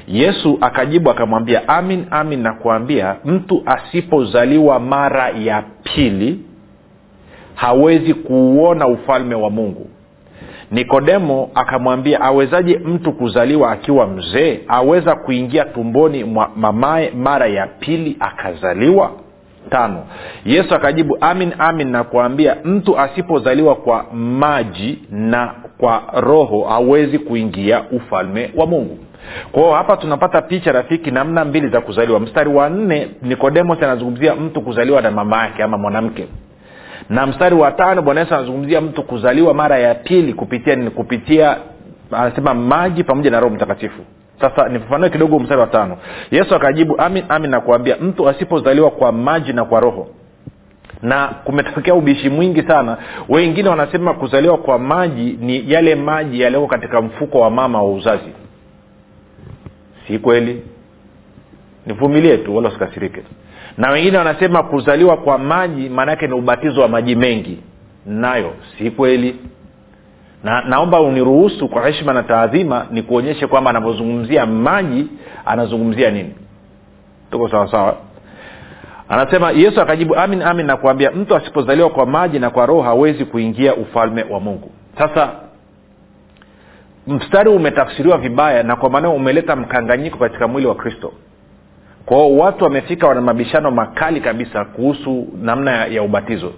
yesu 0.09 0.59
akajibu 0.61 1.11
akamwambia 1.11 1.69
amin 1.69 2.05
amin 2.11 2.43
nakuambia 2.43 3.17
mtu 3.25 3.63
asipozaliwa 3.67 4.81
mara 4.81 5.29
ya 5.29 5.63
pili 5.83 6.39
hawezi 7.61 8.15
kuuona 8.15 8.87
ufalme 8.89 9.35
wa 9.35 9.51
mungu. 9.51 9.87
Nikodemo 10.71 11.51
akamwambia 11.55 12.21
awezaje 12.21 12.79
mtu 12.79 13.13
kuzaliwa 13.13 13.71
akiwa 13.73 14.07
mzee 14.07 14.61
aweza 14.69 15.15
kuingia 15.17 15.65
tumboni 15.65 16.25
mwa 16.25 16.51
mamaye 16.57 17.11
mara 17.11 17.47
ya 17.47 17.67
pili 17.67 18.17
akazaliwa? 18.21 19.11
Tano. 19.71 20.03
Yesu 20.45 20.75
akajibu 20.75 21.19
amin 21.21 21.53
amin 21.59 21.89
nakuambia 21.91 22.57
mtu 22.65 22.99
asipozaliwa 22.99 23.75
kwa 23.75 24.05
maji 24.15 24.99
na 25.11 25.55
kwa 25.79 26.03
roho 26.15 26.61
hawezi 26.65 27.19
kuingia 27.19 27.83
ufalme 27.93 28.51
wa 28.57 28.67
mungu. 28.67 28.99
Kwao 29.53 29.73
hapa 29.75 29.97
tunapata 29.97 30.43
picha 30.43 30.73
rafiki 30.73 31.11
namna 31.11 31.45
mbili 31.45 31.69
za 31.69 31.81
kuzaliwa. 31.81 32.21
Mstari 32.21 32.51
wa 32.51 32.71
nne 32.71 33.09
nikodemos 33.23 33.83
anazungumzia 33.83 34.35
mtu 34.35 34.61
kuzaliwa 34.63 35.01
na 35.03 35.11
mama 35.11 35.43
yake 35.43 35.63
ama 35.63 35.79
mwanamke 35.79 36.27
na 37.11 37.27
mstari 37.27 37.55
wa 37.55 37.73
tano 37.73 38.03
bwana 38.03 38.21
yesu 38.21 38.35
anazungumzia 38.35 38.81
mtu 38.81 39.03
kuzaliwa 39.03 39.55
mara 39.55 39.79
ya 39.79 39.95
pili 39.95 40.35
kupitia 40.35 40.77
nini? 40.77 40.91
Kupitia 40.91 41.57
anasema 42.13 42.55
maji 42.55 43.05
pamoja 43.05 43.31
na 43.31 43.41
roho 43.41 43.55
mtakatifu. 43.55 44.03
Sasa 44.41 44.69
nifafanue 44.69 45.11
kidogo 45.11 45.39
mstari 45.39 45.61
wa 45.61 45.67
tano. 45.67 45.97
Yesu 46.31 46.55
akajibu 46.55 47.01
amin 47.01 47.25
amin 47.29 47.51
nakuambia 47.51 47.97
mtu 47.97 48.29
asipozaliwa 48.29 48.91
kwa 48.91 49.13
maji 49.13 49.53
na 49.53 49.65
kwa 49.65 49.81
roho. 49.81 50.09
Na 51.03 51.27
kumetokea 51.29 51.95
ubishi 51.95 52.29
mwingi 52.31 52.63
sana. 52.63 52.97
Wengine 53.29 53.69
wanasema 53.69 54.15
kuzaliwa 54.15 54.59
kwa 54.59 54.79
maji 54.79 55.39
ni 55.41 55.73
yale 55.73 55.95
maji 55.95 56.41
yaliyoko 56.41 56.67
katika 56.67 57.03
mfuko 57.03 57.41
wa 57.41 57.51
mama 57.51 57.83
wa 57.83 57.93
uzazi. 57.93 58.33
Si 60.07 60.19
kweli? 60.19 60.63
Nivumilie 61.87 62.37
tu 62.39 62.57
wala 62.57 62.69
usikasirike 62.69 63.23
na 63.81 63.91
wengine 63.91 64.19
wanasema 64.19 64.63
kuzaliwa 64.63 65.17
kwa 65.17 65.39
maji 65.39 65.89
maanaake 65.89 66.27
ni 66.27 66.33
ubatizo 66.35 66.81
wa 66.81 66.89
maji 66.89 67.17
mengi. 67.17 67.59
Nayo 68.07 68.53
si 68.79 68.91
kweli. 68.91 69.37
Na 70.45 70.63
naomba 70.65 71.01
uniruhusu 71.01 71.69
kwa 71.69 71.87
heshima 71.87 72.13
na 72.13 72.23
taadhima 72.23 72.87
ni 72.91 73.03
kuonyeshe 73.03 73.47
kwamba 73.47 73.71
anavyozungumzia 73.71 74.47
maji 74.47 75.07
anazungumzia 75.47 76.11
nini? 76.11 76.35
Tuko 77.31 77.49
sawasawa 77.49 77.97
anasema 79.09 79.51
yesu 79.51 79.81
akajibu 79.81 80.17
amin 80.17 80.43
amin 80.43 80.67
nakuambia 80.67 81.11
mtu 81.11 81.37
asipozaliwa 81.37 81.91
kwa 81.91 82.07
maji 82.07 82.39
na 82.39 82.51
kwa 82.51 82.67
roho 82.67 82.83
hawezi 82.83 83.25
kuingia 83.25 83.75
ufalme 83.75 84.23
wa 84.31 84.41
mungu. 84.41 84.71
Sasa 84.99 85.31
mstari 87.07 87.51
umetafsiriwa 87.51 88.19
vibaya 88.19 88.63
na 88.63 88.77
kwa 88.77 88.91
maana 88.91 89.11
umeleta 89.11 89.57
mkanganyiko 89.57 90.19
katika 90.19 90.49
mwili 90.49 90.67
wa 90.69 90.75
kristo 90.75 91.13
kwao 92.11 92.37
watu 92.37 92.65
wamefika 92.65 93.07
wana 93.09 93.21
mabishano 93.21 93.71
makali 93.71 94.21
kabisa 94.21 94.65
kuhusu 94.65 95.27
namna 95.43 95.71
ya, 95.71 95.87
ya 95.87 96.03
ubatizo. 96.03 96.53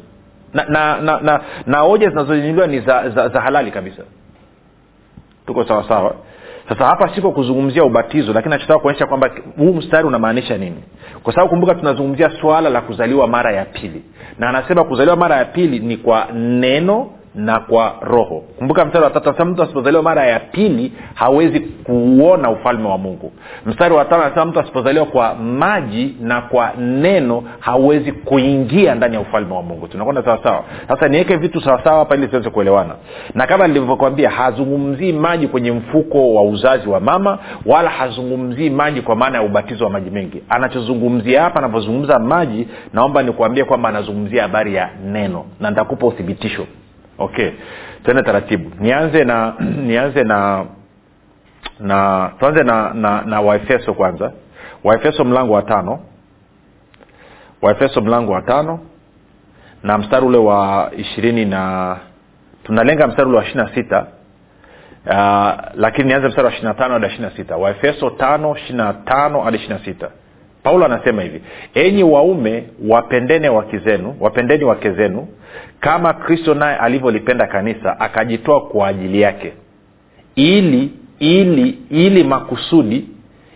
Na 0.54 0.64
na 0.64 1.00
na, 1.00 1.20
na, 1.20 1.40
na 1.66 1.78
hoja 1.78 2.08
zinazoinuliwa 2.08 2.66
ni 2.66 2.80
za, 2.80 3.08
za, 3.10 3.28
za 3.28 3.40
halali 3.40 3.70
kabisa. 3.70 4.02
Tuko 5.46 5.64
sawasawa 5.64 6.00
sawa. 6.00 6.14
sasa 6.68 6.86
hapa 6.86 7.14
siko 7.14 7.32
kuzungumzia 7.32 7.84
ubatizo 7.84 8.32
lakini 8.32 8.54
nachotaka 8.54 8.78
kuonyesha 8.80 9.06
kwamba 9.06 9.30
huu 9.56 9.72
mstari 9.72 10.06
unamaanisha 10.06 10.58
nini? 10.58 10.84
Kwa 11.22 11.32
sababu 11.34 11.50
kumbuka 11.50 11.74
tunazungumzia 11.74 12.30
swala 12.40 12.70
la 12.70 12.80
kuzaliwa 12.80 13.26
mara 13.28 13.52
ya 13.52 13.64
pili. 13.64 14.02
Na 14.38 14.48
anasema 14.48 14.84
kuzaliwa 14.84 15.16
mara 15.16 15.36
ya 15.36 15.44
pili 15.44 15.78
ni 15.78 15.96
kwa 15.96 16.26
neno 16.34 17.10
na 17.34 17.60
kwa 17.60 17.94
roho. 18.00 18.44
Kumbuka 18.58 18.84
mstari 18.84 19.04
wa 19.04 19.10
tatu 19.10 19.28
anasema 19.28 19.50
mtu 19.50 19.62
asipozaliwa 19.62 20.02
mara 20.02 20.26
ya 20.26 20.40
pili 20.40 20.92
hawezi 21.14 21.60
kuuona 21.60 22.50
ufalme 22.50 22.88
wa 22.88 22.98
mungu. 22.98 23.32
Mstari 23.66 23.94
wa 23.94 24.04
tano 24.04 24.22
anasema 24.22 24.44
mtu 24.44 24.60
asipozaliwa 24.60 25.06
kwa 25.06 25.34
maji 25.34 26.16
na 26.20 26.40
kwa 26.40 26.72
neno 26.78 27.42
hawezi 27.60 28.12
kuingia 28.12 28.94
ndani 28.94 29.14
ya 29.14 29.20
ufalme 29.20 29.54
wa 29.54 29.62
mungu. 29.62 29.88
Tunakwenda 29.88 30.22
sawasawa 30.24 30.64
sasa 30.88 31.08
niweke 31.08 31.36
vitu 31.36 31.60
sawasawa 31.60 31.98
hapa 31.98 32.14
ili 32.16 32.28
tuweze 32.28 32.50
kuelewana. 32.50 32.94
Na 33.34 33.46
kama 33.46 33.66
nilivyokwambia 33.68 34.30
hazungumzii 34.30 35.12
maji 35.12 35.48
kwenye 35.48 35.72
mfuko 35.72 36.34
wa 36.34 36.42
uzazi 36.42 36.88
wa 36.88 37.00
mama 37.00 37.38
wala 37.66 37.90
hazungumzii 37.90 38.70
maji 38.70 39.00
kwa 39.02 39.16
maana 39.16 39.38
ya 39.38 39.44
ubatizo 39.44 39.84
wa 39.84 39.90
maji 39.90 40.10
mengi. 40.10 40.42
Anachozungumzia 40.48 41.42
hapa 41.42 41.58
anavyozungumza 41.58 42.18
maji 42.18 42.68
naomba 42.92 43.22
nikuambie 43.22 43.64
kwamba 43.64 43.88
anazungumzia 43.88 44.42
habari 44.42 44.74
ya 44.74 44.90
neno. 45.06 45.44
Na 45.60 45.70
nitakupa 45.70 46.06
uthibitisho 46.06 46.66
okay. 47.22 47.50
Tuende 48.04 48.22
taratibu. 48.22 48.70
Nianze 48.80 49.24
na 49.24 49.54
nianze 49.88 50.24
na 50.24 50.64
na 51.80 52.30
tuanze 52.38 52.64
na 52.64 52.94
na, 52.94 53.22
na 53.22 53.40
waefeso 53.40 53.94
kwanza. 53.94 54.32
Waefeso 54.84 55.24
mlango 55.24 55.52
wa 55.52 55.62
tano. 55.62 56.00
Waefeso 57.62 58.00
mlango 58.00 58.32
wa 58.32 58.42
tano 58.42 58.80
na 59.82 59.98
mstari 59.98 60.26
ule 60.26 60.38
wa 60.38 60.90
ishirini 60.96 61.44
na 61.44 61.96
tunalenga 62.64 63.06
mstari 63.06 63.28
ule 63.28 63.38
wa 63.38 63.44
ishiri 63.44 63.64
na 63.64 63.74
sita. 63.74 64.06
Uh, 65.06 65.52
lakini 65.74 66.08
nianze 66.08 66.28
mstari 66.28 66.46
wa 66.46 66.52
ishiri 66.52 66.68
na 66.68 66.74
tano 66.74 66.94
hadi 66.94 67.06
ishiri 67.06 67.22
na 67.22 67.30
sita. 67.30 67.56
Waefeso 67.56 68.10
tano 68.10 68.56
ishiri 68.56 68.78
na 68.78 68.92
tano 68.92 69.40
hadi 69.40 69.56
ishiri 69.56 69.74
na 69.74 69.84
sita 69.84 70.10
paulo 70.62 70.84
anasema 70.86 71.22
hivi 71.22 71.42
enyi 71.74 72.02
waume 72.02 72.64
wapendene 72.88 73.48
wake 73.48 73.78
zenu 73.78 74.16
wapendeni 74.20 74.64
wake 74.64 74.90
zenu 74.92 75.28
kama 75.80 76.12
kristo 76.12 76.54
naye 76.54 76.76
alivyolipenda 76.76 77.46
kanisa 77.46 78.00
akajitoa 78.00 78.60
kwa 78.60 78.88
ajili 78.88 79.20
yake. 79.20 79.52
Ili 80.34 80.90
ili 81.18 81.78
ili 81.90 82.24
makusudi 82.24 83.08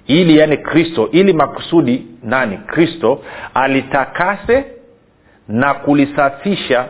ili 0.06 0.38
yani 0.38 0.56
kristo 0.56 1.08
ili 1.12 1.32
makusudi 1.32 2.06
nani? 2.22 2.56
Kristo 2.66 3.22
alitakase 3.54 4.64
na 5.48 5.74
kulisafisha 5.74 6.86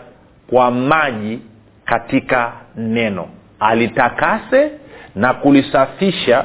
kwa 0.50 0.70
maji 0.70 1.38
katika 1.84 2.52
neno. 2.76 3.28
Alitakase 3.60 4.70
na 5.14 5.34
kulisafisha 5.34 6.44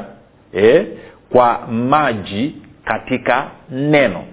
eh, 0.53 0.85
kwa 1.29 1.67
maji 1.67 2.55
katika 2.85 3.45
neno. 3.69 4.23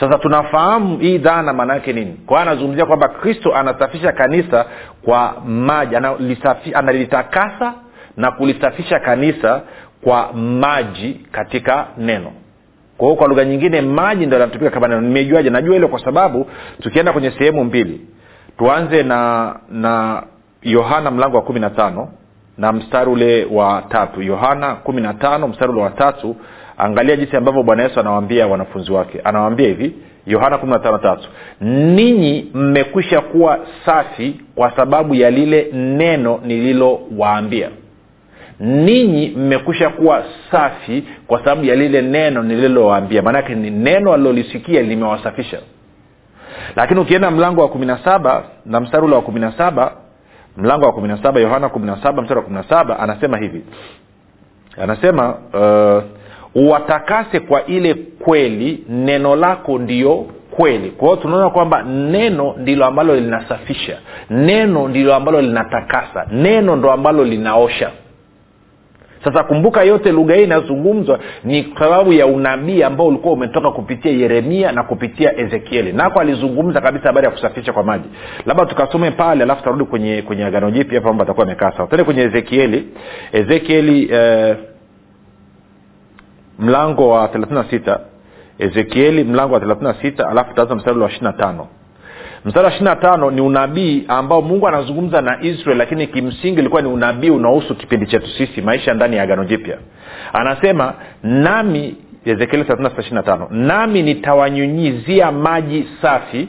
Sasa 0.00 0.18
tunafahamu 0.18 0.98
hii 0.98 1.18
dhana 1.18 1.52
maana 1.52 1.74
yake 1.74 1.92
nini? 1.92 2.20
Kwa 2.26 2.40
anazungumzia 2.42 2.86
kwamba 2.86 3.08
kristo 3.08 3.54
anasafisha 3.54 4.12
kanisa 4.12 4.66
kwa 5.04 5.34
maji 5.46 5.96
analitakasa 6.74 7.74
na 8.16 8.30
kulisafisha 8.30 8.98
kanisa 9.00 9.60
kwa 10.02 10.32
maji 10.32 11.20
katika 11.32 11.86
neno. 11.98 12.32
Kwa 12.98 13.06
hiyo 13.08 13.16
kwa 13.18 13.28
lugha 13.28 13.44
nyingine 13.44 13.80
maji 13.80 14.26
ndo 14.26 14.36
yanatumika 14.38 14.70
kama 14.70 14.88
neno. 14.88 15.00
Nimejuaje? 15.00 15.50
Najua 15.50 15.74
hilo 15.74 15.88
kwa 15.88 16.04
sababu 16.04 16.46
tukienda 16.82 17.12
kwenye 17.12 17.30
sehemu 17.30 17.64
mbili. 17.64 18.00
Tuanze 18.58 19.02
na 19.02 19.54
na 19.70 20.22
yohana 20.62 21.10
mlango 21.10 21.36
wa 21.36 21.42
kumi 21.42 21.60
na 21.60 21.70
tano 21.70 22.08
na 22.58 22.72
mstari 22.72 23.10
ule 23.10 23.44
wa 23.50 23.82
tatu. 23.88 24.22
Yohana 24.22 24.74
kumi 24.74 25.00
na 25.02 25.14
tano 25.14 25.48
mstari 25.48 25.72
ule 25.72 25.80
wa 25.82 25.90
tatu 25.90 26.36
angalia 26.78 27.16
jinsi 27.16 27.36
ambavyo 27.36 27.62
bwana 27.62 27.82
yesu 27.82 28.00
anawaambia 28.00 28.46
wanafunzi 28.46 28.92
wake. 28.92 29.20
Anawaambia 29.24 29.68
hivi 29.68 29.94
yohana 30.26 30.58
kumi 30.58 30.72
na 30.72 30.78
tano 30.78 30.98
tatu. 30.98 31.28
Ninyi 31.60 32.50
mmekwisha 32.54 33.20
kuwa 33.20 33.58
safi 33.86 34.40
kwa 34.54 34.76
sababu 34.76 35.14
ya 35.14 35.30
lile 35.30 35.68
neno 35.72 36.40
nililowaambia. 36.44 37.68
Ninyi 38.60 39.28
mmekwisha 39.36 39.88
kuwa 39.90 40.24
safi 40.50 41.04
kwa 41.26 41.38
sababu 41.38 41.64
ya 41.64 41.74
lile 41.74 42.02
neno 42.02 42.42
nililowaambia. 42.42 43.22
Maanake 43.22 43.54
ni 43.54 43.70
neno 43.70 44.12
alilolisikia 44.12 44.82
limewasafisha. 44.82 45.58
Lakini 46.76 47.00
ukienda 47.00 47.30
mlango 47.30 47.60
wa 47.60 47.68
kumi 47.68 47.86
na 47.86 47.98
saba 48.04 48.44
na 48.66 48.80
mstari 48.80 49.04
ule 49.04 49.14
wa 49.14 49.22
kumi 49.22 49.40
na 49.40 49.52
saba 49.52 49.92
mlango 50.56 50.86
wa 50.86 50.92
kumi 50.92 51.08
na 51.08 51.22
saba 51.22 51.40
yohana 51.40 51.68
kumi 51.68 51.86
na 51.86 52.02
saba 52.02 52.22
mstari 52.22 52.38
wa 52.38 52.44
kumi 52.44 52.56
na 52.56 52.64
saba 52.68 52.98
anasema 52.98 53.38
hivi. 53.38 53.62
Anasema 54.82 55.28
uh, 55.34 56.02
uwatakase 56.54 57.40
kwa 57.40 57.66
ile 57.66 57.94
kweli 57.94 58.84
neno 58.88 59.36
lako 59.36 59.78
ndio 59.78 60.26
kweli. 60.50 60.90
Kwa 60.90 61.08
hiyo 61.08 61.22
tunaona 61.22 61.50
kwamba 61.50 61.82
neno 61.82 62.54
ndilo 62.58 62.86
ambalo 62.86 63.14
linasafisha 63.16 63.98
neno 64.30 64.88
ndilo 64.88 65.14
ambalo 65.14 65.40
linatakasa 65.40 66.26
neno 66.32 66.76
ndo 66.76 66.92
ambalo 66.92 67.24
linaosha. 67.24 67.90
Sasa 69.24 69.44
kumbuka 69.44 69.82
yote 69.82 70.12
lugha 70.12 70.34
hii 70.34 70.42
inazungumzwa 70.44 71.18
ni 71.44 71.72
sababu 71.78 72.12
ya 72.12 72.26
unabii 72.26 72.82
ambao 72.82 73.06
ulikuwa 73.06 73.32
umetoka 73.34 73.70
kupitia 73.70 74.12
yeremia 74.12 74.72
na 74.72 74.82
kupitia 74.82 75.38
ezekieli. 75.38 75.92
Nako 75.92 76.20
alizungumza 76.20 76.80
kabisa 76.80 77.04
habari 77.06 77.24
ya 77.24 77.30
kusafisha 77.30 77.72
kwa 77.72 77.82
maji. 77.82 78.04
Labda 78.46 78.66
tukasome 78.66 79.10
pale 79.10 79.42
alafu 79.42 79.64
tarudi 79.64 79.84
kwenye 79.84 80.22
kwenye 80.22 80.44
agano 80.44 80.70
jipya 80.70 80.94
hapa 80.98 81.08
mambo 81.08 81.22
atakuwa 81.22 81.46
amekaa 81.46 81.72
sawa. 81.72 81.88
Tende 81.88 82.04
kwenye 82.04 82.22
ezekieli. 82.22 82.88
Ezekieli 83.32 84.08
eh, 84.12 84.56
mlango 86.58 87.08
wa 87.08 87.26
36 87.26 87.98
ezekieli 88.58 89.24
mlango 89.24 89.54
wa 89.54 89.60
36 89.60 90.30
alafu 90.30 90.54
taanza 90.54 90.74
mstari 90.74 90.98
wa 90.98 91.08
25 91.08 91.64
mstari 92.44 92.66
wa 92.66 92.72
25 92.94 93.32
ni 93.32 93.40
unabii 93.40 94.04
ambao 94.08 94.42
mungu 94.42 94.68
anazungumza 94.68 95.20
na 95.20 95.42
israel 95.42 95.78
lakini 95.78 96.06
kimsingi 96.06 96.58
ilikuwa 96.60 96.82
ni 96.82 96.88
unabii 96.88 97.30
unaohusu 97.30 97.74
kipindi 97.74 98.06
chetu 98.06 98.26
sisi 98.38 98.62
maisha 98.62 98.94
ndani 98.94 99.16
ya 99.16 99.22
agano 99.22 99.44
jipya. 99.44 99.78
Anasema 100.32 100.94
nami 101.22 101.96
ezekieli 102.24 102.64
36 102.64 103.46
nami 103.50 104.02
nitawanyunyizia 104.02 105.32
maji 105.32 105.88
safi 106.02 106.48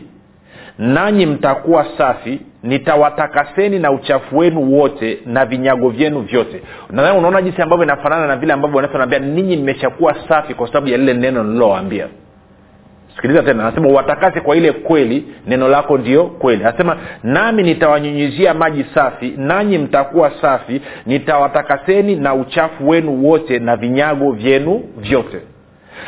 nanyi 0.77 1.25
mtakuwa 1.25 1.85
safi 1.97 2.39
nitawatakaseni 2.65 3.79
na 3.79 3.91
uchafu 3.91 4.37
wenu 4.37 4.73
wote 4.73 5.19
na 5.25 5.45
vinyago 5.45 5.89
vyenu 5.89 6.19
vyote. 6.19 6.61
Nadhani 6.89 7.17
unaona 7.17 7.41
jinsi 7.41 7.61
ambavyo 7.61 7.85
inafanana 7.85 8.27
na 8.27 8.35
vile 8.35 8.53
ambavyo 8.53 8.81
naambia 8.81 9.19
ninyi 9.19 9.57
mmeshakuwa 9.57 10.15
safi 10.27 10.53
kwa 10.53 10.67
sababu 10.67 10.87
ya 10.87 10.97
lile 10.97 11.13
neno 11.13 11.43
nililowambia 11.43 12.07
sikiliza 13.15 13.43
tena 13.43 13.67
anasema 13.67 13.87
watakase 13.89 14.41
kwa 14.41 14.55
ile 14.55 14.71
kweli 14.71 15.25
neno 15.47 15.67
lako 15.67 15.97
ndio 15.97 16.23
kweli. 16.25 16.63
Anasema 16.63 16.97
nami 17.23 17.63
nitawanyunyizia 17.63 18.53
maji 18.53 18.85
safi 18.93 19.33
nanyi 19.37 19.77
mtakuwa 19.77 20.31
safi 20.41 20.81
nitawatakaseni 21.05 22.15
na 22.15 22.33
uchafu 22.33 22.89
wenu 22.89 23.25
wote 23.25 23.59
na 23.59 23.75
vinyago 23.75 24.31
vyenu 24.31 24.83
vyote 24.97 25.37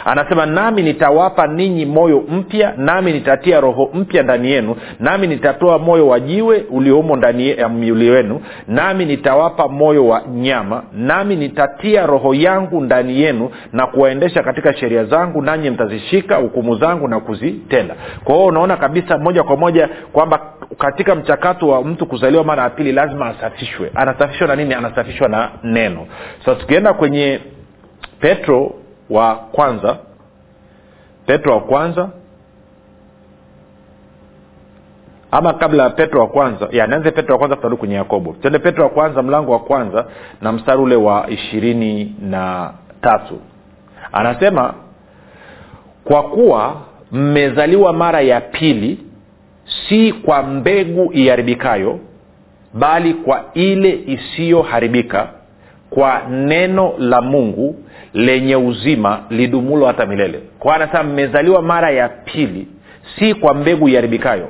anasema 0.05 0.45
nami 0.45 0.83
nitawapa 0.83 1.47
ninyi 1.47 1.85
moyo 1.85 2.23
mpya 2.29 2.73
nami 2.77 3.13
nitatia 3.13 3.59
roho 3.61 3.89
mpya 3.93 4.23
ndani 4.23 4.51
yenu 4.51 4.75
nami 4.99 5.27
nitatoa 5.27 5.79
moyo 5.79 6.07
wa 6.07 6.19
jiwe 6.19 6.65
uliomo 6.71 7.15
ndani 7.15 7.49
ya 7.49 7.69
miuli 7.69 8.09
wenu 8.09 8.41
nami 8.67 9.05
nitawapa 9.05 9.67
moyo 9.67 10.07
wa 10.07 10.21
nyama 10.33 10.83
nami 10.93 11.35
nitatia 11.35 12.05
roho 12.05 12.33
yangu 12.33 12.81
ndani 12.81 13.21
yenu 13.21 13.49
na 13.73 13.87
kuwaendesha 13.87 14.43
katika 14.43 14.73
sheria 14.73 15.05
zangu 15.05 15.41
nanyi 15.41 15.69
mtazishika 15.69 16.35
hukumu 16.35 16.75
zangu 16.75 17.07
na 17.07 17.19
kuzitenda. 17.19 17.95
Kwa 18.23 18.35
hiyo 18.35 18.47
unaona 18.47 18.77
kabisa 18.77 19.17
moja 19.17 19.43
kwa 19.43 19.57
moja 19.57 19.89
kwamba 20.13 20.39
katika 20.77 21.15
mchakato 21.15 21.67
wa 21.67 21.83
mtu 21.83 22.05
kuzaliwa 22.05 22.43
mara 22.43 22.63
ya 22.63 22.69
pili 22.69 22.91
lazima 22.91 23.25
asafishwe. 23.25 23.91
Anasafishwa 23.95 24.47
na 24.47 24.55
nini? 24.55 24.73
Anasafishwa 24.73 25.29
na 25.29 25.49
neno. 25.63 26.07
Sasa 26.39 26.51
so, 26.53 26.55
tukienda 26.61 26.93
kwenye 26.93 27.39
petro 28.19 28.73
wa 29.09 29.35
kwanza 29.35 29.97
petro 31.25 31.53
wa 31.53 31.61
kwanza 31.61 32.09
ama 35.31 35.53
kabla 35.53 35.83
ya 35.83 35.89
petro 35.89 36.19
wa 36.21 36.27
kwanza 36.27 36.67
ya 36.71 36.87
nianze 36.87 37.11
petro 37.11 37.33
wa 37.33 37.39
kwanza 37.39 37.55
tutarudi 37.55 37.79
kwenye 37.79 37.95
yakobo. 37.95 38.35
Tende 38.41 38.59
petro 38.59 38.83
wa 38.83 38.89
kwanza 38.89 39.23
mlango 39.23 39.51
wa 39.51 39.59
kwanza 39.59 40.05
na 40.41 40.51
mstari 40.51 40.81
ule 40.81 40.95
wa 40.95 41.29
ishirini 41.29 42.15
na 42.21 42.73
tatu. 43.01 43.39
Anasema 44.11 44.73
kwa 46.03 46.23
kuwa 46.23 46.75
mmezaliwa 47.11 47.93
mara 47.93 48.21
ya 48.21 48.41
pili 48.41 48.99
si 49.89 50.13
kwa 50.13 50.43
mbegu 50.43 51.13
iharibikayo 51.13 51.99
bali 52.73 53.13
kwa 53.13 53.45
ile 53.53 53.99
isiyoharibika 54.07 55.29
kwa 55.89 56.21
neno 56.29 56.93
la 56.99 57.21
mungu 57.21 57.75
lenye 58.13 58.55
uzima 58.55 59.19
lidumulo 59.29 59.85
hata 59.85 60.05
milele. 60.05 60.41
Kwa 60.59 60.75
anasema 60.75 61.03
mmezaliwa 61.03 61.61
mara 61.61 61.91
ya 61.91 62.09
pili 62.09 62.67
si 63.19 63.33
kwa 63.33 63.53
mbegu 63.53 63.89
iharibikayo 63.89 64.47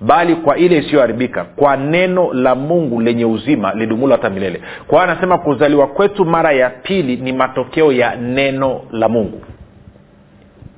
bali 0.00 0.34
kwa 0.36 0.56
ile 0.56 0.78
isiyoharibika 0.78 1.44
kwa 1.44 1.76
neno 1.76 2.32
la 2.32 2.54
mungu 2.54 3.00
lenye 3.00 3.24
uzima 3.24 3.74
lidumulo 3.74 4.12
hata 4.12 4.30
milele. 4.30 4.60
Kwa 4.86 5.02
anasema 5.04 5.38
kuzaliwa 5.38 5.86
kwetu 5.86 6.24
mara 6.24 6.52
ya 6.52 6.70
pili 6.70 7.16
ni 7.16 7.32
matokeo 7.32 7.92
ya 7.92 8.16
neno 8.16 8.80
la 8.92 9.08
mungu. 9.08 9.40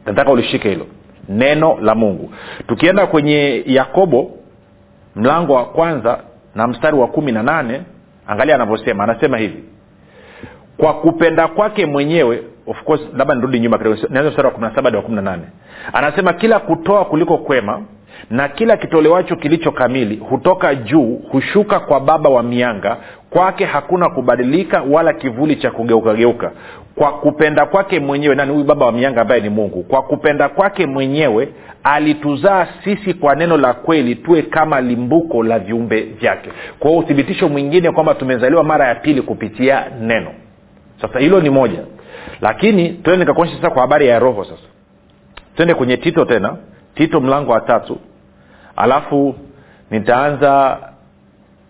Nataka 0.06 0.30
ulishike 0.32 0.68
hilo. 0.68 0.86
Neno 1.28 1.78
la 1.80 1.94
mungu. 1.94 2.32
Tukienda 2.66 3.06
kwenye 3.06 3.62
yakobo 3.66 4.30
mlango 5.16 5.54
wa 5.54 5.64
kwanza 5.64 6.18
na 6.54 6.66
mstari 6.66 6.96
wa 6.96 7.06
kumi 7.06 7.32
na 7.32 7.42
nane 7.42 7.82
angalia 8.26 8.54
anavyosema. 8.54 9.04
Anasema 9.04 9.38
hivi 9.38 9.62
kwa 10.76 10.94
kupenda 10.94 11.48
kwake 11.48 11.86
mwenyewe 11.86 12.42
of 12.66 12.82
course 12.84 13.00
labda 13.16 13.34
nirudi 13.34 13.60
nyuma 13.60 13.78
mstari 13.78 14.48
wa 14.48 15.02
wa 15.02 15.38
anasema 15.92 16.32
kila 16.32 16.58
kutoa 16.58 17.04
kuliko 17.04 17.38
kwema 17.38 17.82
na 18.30 18.48
kila 18.48 18.76
kitolewacho 18.76 19.36
kilicho 19.36 19.72
kamili 19.72 20.16
hutoka 20.16 20.74
juu 20.74 21.20
hushuka 21.30 21.80
kwa 21.80 22.00
baba 22.00 22.30
wa 22.30 22.42
mianga. 22.42 22.96
Kwake 23.30 23.64
hakuna 23.64 24.08
kubadilika 24.08 24.82
wala 24.90 25.12
kivuli 25.12 25.56
cha 25.56 25.70
kugeukageuka 25.70 26.50
kwa 26.94 27.12
kupenda 27.12 27.66
kwake 27.66 28.00
mwenyewe 28.00 28.34
nani 28.34 28.52
huyu 28.52 28.64
baba 28.64 28.86
wa 28.86 28.92
mianga 28.92 29.20
ambaye 29.20 29.40
ni 29.40 29.48
mungu? 29.48 29.82
Kwa 29.82 30.02
kupenda 30.02 30.48
kwake 30.48 30.86
mwenyewe 30.86 31.48
alituzaa 31.84 32.66
sisi 32.84 33.14
kwa 33.14 33.34
neno 33.34 33.56
la 33.56 33.74
kweli 33.74 34.14
tuwe 34.14 34.42
kama 34.42 34.80
limbuko 34.80 35.42
la 35.42 35.58
viumbe 35.58 36.00
vyake. 36.00 36.50
Kwa 36.78 36.90
hiyo 36.90 37.02
uthibitisho 37.02 37.48
mwingine 37.48 37.90
kwamba 37.90 38.14
tumezaliwa 38.14 38.64
mara 38.64 38.88
ya 38.88 38.94
pili 38.94 39.22
kupitia 39.22 39.84
neno 40.00 40.30
sasa 41.02 41.18
hilo 41.18 41.40
ni 41.40 41.50
moja. 41.50 41.80
Lakini 42.40 42.88
tuende 42.90 43.24
nikakuonyesha 43.24 43.56
sasa 43.56 43.70
kwa 43.70 43.82
habari 43.82 44.08
ya 44.08 44.18
roho 44.18 44.44
sasa. 44.44 44.62
Twende 45.56 45.74
kwenye 45.74 45.96
tito 45.96 46.24
tena. 46.24 46.56
Tito 46.94 47.20
mlango 47.20 47.52
wa 47.52 47.60
tatu. 47.60 47.98
Alafu 48.76 49.34
nitaanza 49.90 50.78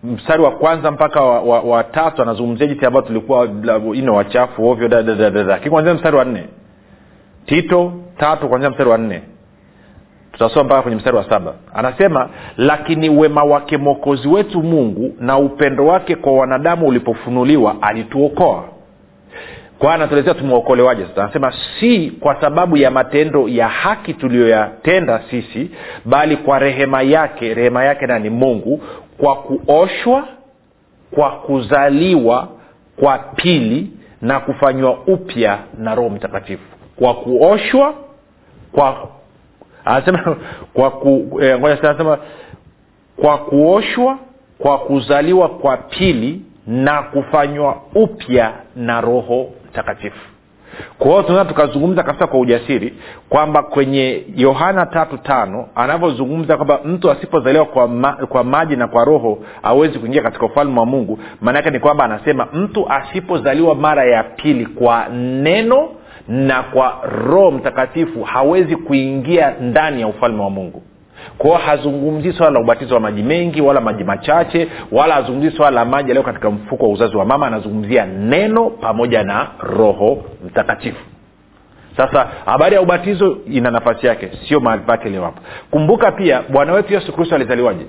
mstari 0.03 0.43
wa 0.43 0.51
kwanza 0.51 0.91
mpaka 0.91 1.21
wa, 1.21 1.41
wa, 1.41 1.61
wa 1.61 1.83
tatu 1.83 2.21
anazungumzia 2.21 2.67
jinsi 2.67 2.85
ambayo 2.85 3.05
tulikuwa 3.05 3.47
ino 3.93 4.15
wachafu 4.15 4.67
ovyo 4.67 4.87
lakini 4.87 5.69
kwanzia 5.71 5.93
mstari 5.93 6.17
wa 6.17 6.25
nne. 6.25 6.47
Tito 7.45 7.93
tatu 8.17 8.49
kwanzia 8.49 8.69
mstari 8.69 8.89
wa 8.89 8.97
nne. 8.97 9.21
Tutasoma 10.31 10.63
mpaka 10.63 10.81
kwenye 10.81 10.97
mstari 10.97 11.17
wa 11.17 11.29
saba. 11.29 11.53
Anasema 11.73 12.29
lakini 12.57 13.09
wema 13.09 13.43
wake 13.43 13.77
mwokozi 13.77 14.27
wetu 14.27 14.63
mungu 14.63 15.15
na 15.19 15.37
upendo 15.37 15.85
wake 15.85 16.15
kwa 16.15 16.33
wanadamu 16.33 16.87
ulipofunuliwa 16.87 17.75
alituokoa 17.81 18.63
kwa 19.83 19.93
anatuelezea 19.93 20.33
tumeokolewaje 20.33 21.05
sasa? 21.05 21.23
Anasema 21.23 21.53
si 21.79 22.11
kwa 22.11 22.41
sababu 22.41 22.77
ya 22.77 22.91
matendo 22.91 23.47
ya 23.47 23.67
haki 23.67 24.13
tuliyoyatenda 24.13 25.21
sisi 25.29 25.71
bali 26.05 26.37
kwa 26.37 26.59
rehema 26.59 27.01
yake. 27.01 27.53
Rehema 27.53 27.83
yake 27.85 28.07
nani? 28.07 28.29
Mungu. 28.29 28.81
Kwa 29.17 29.35
kuoshwa 29.35 30.27
kwa 31.11 31.31
kuzaliwa 31.31 32.47
kwa 32.99 33.17
pili 33.17 33.91
na 34.21 34.39
kufanywa 34.39 34.97
upya 35.07 35.59
na 35.77 35.95
roho 35.95 36.09
mtakatifu. 36.09 36.63
Kwa 36.95 37.13
kuoshwa 37.13 37.93
kwa 38.71 39.07
anasema 39.85 40.37
kwa 40.73 40.91
ku, 40.91 41.39
eh, 41.41 41.59
anasema 41.63 42.17
kwa 43.21 43.37
kuoshwa 43.37 44.17
kwa 44.57 44.77
kuzaliwa 44.77 45.49
kwa 45.49 45.77
pili 45.77 46.41
na 46.67 47.01
kufanywa 47.01 47.81
upya 47.95 48.53
na 48.75 49.01
roho 49.01 49.49
mtakatifu. 49.69 50.19
Kwa 50.99 51.21
hiyo 51.23 51.43
tukazungumza 51.43 52.03
kabisa 52.03 52.27
kwa 52.27 52.39
ujasiri 52.39 52.93
kwamba 53.29 53.63
kwenye 53.63 54.23
yohana 54.35 54.85
tatu 54.85 55.17
tano 55.17 55.67
anavyozungumza 55.75 56.55
kwamba 56.55 56.79
mtu 56.85 57.11
asipozaliwa 57.11 57.65
kwa, 57.65 57.87
ma, 57.87 58.13
kwa 58.13 58.43
maji 58.43 58.75
na 58.75 58.87
kwa 58.87 59.03
roho 59.05 59.39
awezi 59.63 59.99
kuingia 59.99 60.21
katika 60.21 60.45
ufalme 60.45 60.79
wa 60.79 60.85
mungu. 60.85 61.19
Maanaake 61.41 61.69
ni 61.69 61.79
kwamba 61.79 62.05
anasema 62.05 62.47
mtu 62.53 62.89
asipozaliwa 62.89 63.75
mara 63.75 64.05
ya 64.05 64.23
pili 64.23 64.65
kwa 64.65 65.07
neno 65.09 65.89
na 66.27 66.63
kwa 66.63 66.99
roho 67.25 67.51
mtakatifu 67.51 68.23
hawezi 68.23 68.75
kuingia 68.75 69.53
ndani 69.61 70.01
ya 70.01 70.07
ufalme 70.07 70.43
wa 70.43 70.49
mungu 70.49 70.81
kwao 71.37 71.57
hazungumzii 71.57 72.33
swala 72.33 72.51
la 72.53 72.59
ubatizo 72.59 72.93
wa 72.95 72.99
maji 72.99 73.23
mengi 73.23 73.61
wala 73.61 73.81
maji 73.81 74.03
machache 74.03 74.67
wala 74.91 75.13
hazungumzii 75.15 75.57
swala 75.57 75.71
la 75.75 75.85
maji 75.85 76.09
yaliyo 76.09 76.23
katika 76.23 76.49
mfuko 76.51 76.85
wa 76.85 76.91
uzazi 76.91 77.17
wa 77.17 77.25
mama. 77.25 77.47
Anazungumzia 77.47 78.05
neno 78.05 78.69
pamoja 78.69 79.23
na 79.23 79.47
roho 79.59 80.23
mtakatifu. 80.45 81.03
Sasa 81.97 82.27
habari 82.45 82.75
ya 82.75 82.81
ubatizo 82.81 83.37
ina 83.51 83.71
nafasi 83.71 84.07
yake 84.07 84.31
sio 84.47 84.59
mahali 84.59 84.81
pake 84.83 85.19
kumbuka 85.71 86.11
pia 86.11 86.41
bwana 86.49 86.73
wetu 86.73 86.93
yesu 86.93 87.13
kristo 87.13 87.35
alizaliwaje 87.35 87.85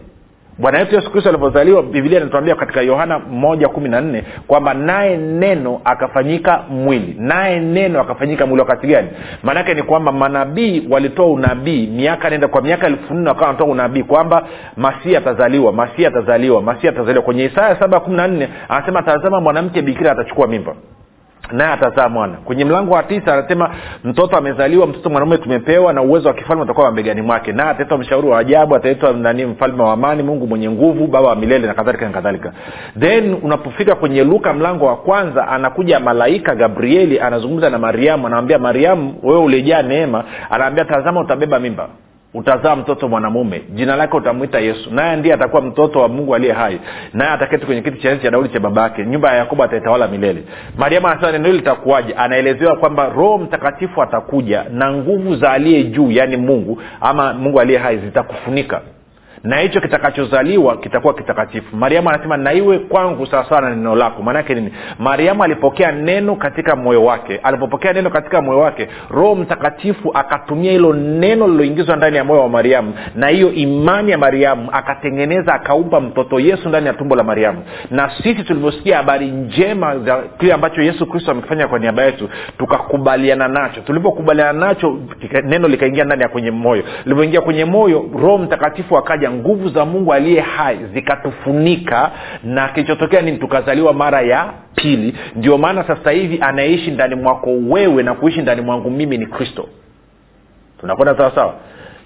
bwana 0.59 0.79
wetu 0.79 0.95
yesu 0.95 1.11
kristo 1.11 1.29
alivyozaliwa 1.31 1.83
bibilia 1.83 2.21
inatuambia 2.21 2.55
katika 2.55 2.81
yohana 2.83 3.19
moja 3.19 3.69
kumi 3.69 3.89
na 3.89 4.01
nne 4.01 4.25
kwamba 4.47 4.75
naye 4.75 5.17
neno 5.17 5.81
akafanyika 5.85 6.63
mwili. 6.71 7.17
Naye 7.19 7.61
neno 7.61 8.01
akafanyika 8.01 8.47
mwili. 8.47 8.61
Wakati 8.61 8.87
gani? 8.87 9.09
Maanaake 9.43 9.75
ni 9.75 9.83
kwamba 9.83 10.13
manabii 10.13 10.87
walitoa 10.91 11.27
unabii 11.27 11.87
miaka 11.87 12.31
nenda 12.31 12.49
kwa 12.49 12.63
miaka 12.63 12.87
elfu 12.87 13.15
nne 13.15 13.29
wakawa 13.29 13.47
wanatoa 13.47 13.67
unabii 13.67 14.03
kwamba 14.03 14.47
masia 14.77 15.19
atazaliwa 15.19 15.73
masia 15.73 16.09
atazaliwa 16.09 16.63
masia 16.63 16.91
atazaliwa. 16.91 17.25
Kwenye 17.25 17.45
isaya 17.45 17.77
saba 17.81 18.01
kumi 18.01 18.17
na 18.17 18.29
nne 18.29 18.49
anasema 18.69 19.03
tazama 19.03 19.41
mwanamke 19.41 19.83
bikira 19.83 20.13
atachukua 20.13 20.47
mimba 20.47 20.75
naye 21.53 21.73
atazaa 21.73 22.09
mwana. 22.09 22.35
Kwenye 22.45 22.65
mlango 22.65 22.95
wa 22.95 23.03
tisa 23.03 23.35
anasema 23.35 23.71
mtoto 24.05 24.37
amezaliwa 24.37 24.87
mtoto 24.87 25.11
mwanamume 25.11 25.39
tumepewa 25.39 25.93
na 25.93 26.03
uwezo 26.03 26.29
wa 26.29 26.35
kifalme 26.35 26.63
utakuwa 26.63 26.87
mabegani 26.91 27.23
mwake. 27.23 27.53
Naye 27.53 27.71
ataitwa 27.71 27.99
mshauri 27.99 28.29
wa 28.29 28.39
ajabu 28.39 28.77
ataitwa 28.77 29.13
nani 29.13 29.45
mfalme 29.47 29.83
wa 29.83 29.93
amani 29.93 30.23
mungu 30.23 30.47
mwenye 30.47 30.71
nguvu 30.71 31.07
baba 31.07 31.29
wa 31.29 31.37
milele 31.37 31.67
na 31.67 31.75
kadhalika 31.75 32.07
na 32.07 32.13
kadhalika. 32.13 32.53
Then 33.01 33.37
unapofika 33.43 33.95
kwenye 33.95 34.25
luka 34.25 34.53
mlango 34.53 34.87
wa 34.87 34.97
kwanza 34.97 35.49
anakuja 35.49 36.01
malaika 36.01 36.55
gabrieli 36.55 37.21
anazungumza 37.21 37.71
na 37.71 37.79
mariamu 37.79 38.27
anamwambia 38.27 38.59
mariamu 38.59 39.15
wewe 39.23 39.41
ulijaa 39.41 39.83
neema. 39.83 40.25
Anaambia 40.51 40.85
tazama 40.85 41.21
utabeba 41.21 41.59
mimba 41.61 41.89
utazaa 42.35 42.77
mtoto 42.77 43.09
mwanamume 43.09 43.63
jina 43.75 43.97
lake 43.97 44.17
utamwita 44.17 44.61
yesu. 44.61 44.95
Naye 44.95 45.17
ndiye 45.17 45.35
atakuwa 45.35 45.63
mtoto 45.63 46.01
wa 46.01 46.09
mungu 46.09 46.35
aliye 46.35 46.53
hai. 46.53 46.81
Naye 47.13 47.31
ataketi 47.31 47.67
kwenye 47.67 47.83
kiti 47.83 47.99
cha 48.03 48.11
enzi 48.11 48.23
cha 48.23 48.31
daudi 48.31 48.49
cha 48.49 48.61
baba 48.61 48.83
yake 48.83 49.07
nyumba 49.07 49.31
ya 49.33 49.37
yakobo 49.39 49.63
ataitawala 49.65 50.09
milele. 50.09 50.43
Mariamu 50.79 51.09
anasema 51.09 51.33
neno 51.33 51.45
hili 51.47 51.59
litakuwaje? 51.59 52.13
Anaelezewa 52.15 52.77
kwamba 52.77 53.09
roho 53.09 53.39
mtakatifu 53.39 54.03
atakuja 54.03 54.65
na 54.71 54.93
nguvu 54.93 55.37
za 55.37 55.51
aliye 55.53 55.85
juu 55.85 56.11
yaani 56.11 56.37
mungu 56.37 56.83
ama 57.01 57.33
mungu 57.35 57.61
aliye 57.61 57.79
hai 57.79 57.99
zitakufunika 57.99 58.81
na 59.45 59.57
hicho 59.59 59.81
kitakachozaliwa 59.81 60.77
kitakuwa 60.77 61.15
kitakatifu. 61.15 61.77
Mariamu 61.77 62.09
anasema 62.09 62.37
naiwe 62.37 62.79
kwangu 62.79 63.27
sawasawa 63.27 63.61
na 63.61 63.71
neno 63.71 63.95
lako. 63.97 64.23
Maanaake 64.23 64.55
nini? 64.55 64.73
Mariamu 64.99 65.45
alipokea 65.45 65.93
neno 65.93 66.37
katika 66.37 66.77
moyo 66.77 67.05
wake. 67.05 67.37
Alipopokea 67.43 67.93
neno 67.93 68.11
katika 68.11 68.43
moyo 68.43 68.59
wake 68.59 68.89
roho 69.11 69.35
mtakatifu 69.35 70.11
akatumia 70.15 70.73
hilo 70.73 70.93
neno 70.93 71.49
liloingizwa 71.49 71.97
ndani 71.97 72.17
ya 72.17 72.25
moyo 72.25 72.41
wa 72.41 72.49
mariamu. 72.49 72.95
Na 73.15 73.29
hiyo 73.29 73.53
imani 73.53 74.11
ya 74.11 74.19
mariamu 74.19 74.69
akatengeneza 74.73 75.55
akaumba 75.55 76.01
mtoto 76.01 76.41
yesu 76.41 76.69
ndani 76.69 76.87
ya 76.87 76.93
tumbo 76.93 77.17
la 77.17 77.25
mariamu. 77.25 77.63
Na 77.91 78.11
sisi 78.23 78.45
tulivyosikia 78.45 78.97
habari 78.97 79.31
njema 79.31 79.99
za 79.99 80.23
kile 80.39 80.53
ambacho 80.53 80.83
yesu 80.83 81.07
kristo 81.07 81.31
amekifanya 81.31 81.69
kwa 81.69 81.79
niaba 81.79 82.03
yetu 82.03 82.29
tukakubaliana 82.59 83.49
nacho. 83.49 83.81
Tulipokubaliana 83.81 84.67
nacho 84.67 84.99
neno 85.45 85.69
likaingia 85.69 86.05
ndani 86.05 86.23
ya 86.23 86.29
kwenye 86.29 86.51
moyo. 86.51 86.83
Lilivyoingia 87.05 87.41
kwenye 87.41 87.65
moyo 87.65 88.05
roho 88.23 88.39
mtakatifu 88.39 88.99
akaja 88.99 89.31
nguvu 89.35 89.69
za 89.69 89.85
mungu 89.85 90.13
aliye 90.13 90.41
hai 90.41 90.79
zikatufunika 90.95 92.11
na 92.45 92.69
kilichotokea 92.69 93.21
nini 93.23 93.39
tukazaliwa 93.39 93.93
mara 93.93 94.21
ya 94.21 94.53
pili. 94.75 95.15
Ndio 95.37 95.59
maana 95.59 95.85
sasa 95.85 96.11
hivi 96.11 96.39
anayeishi 96.41 96.91
ndani 96.91 97.15
mwako 97.15 97.51
wewe 97.69 98.03
na 98.03 98.15
kuishi 98.15 98.43
ndani 98.43 98.61
mwangu 98.61 98.91
mimi 98.91 99.19
ni 99.19 99.27
kristo. 99.27 99.69
Tunakwenda 100.81 101.17
sawasawa 101.17 101.55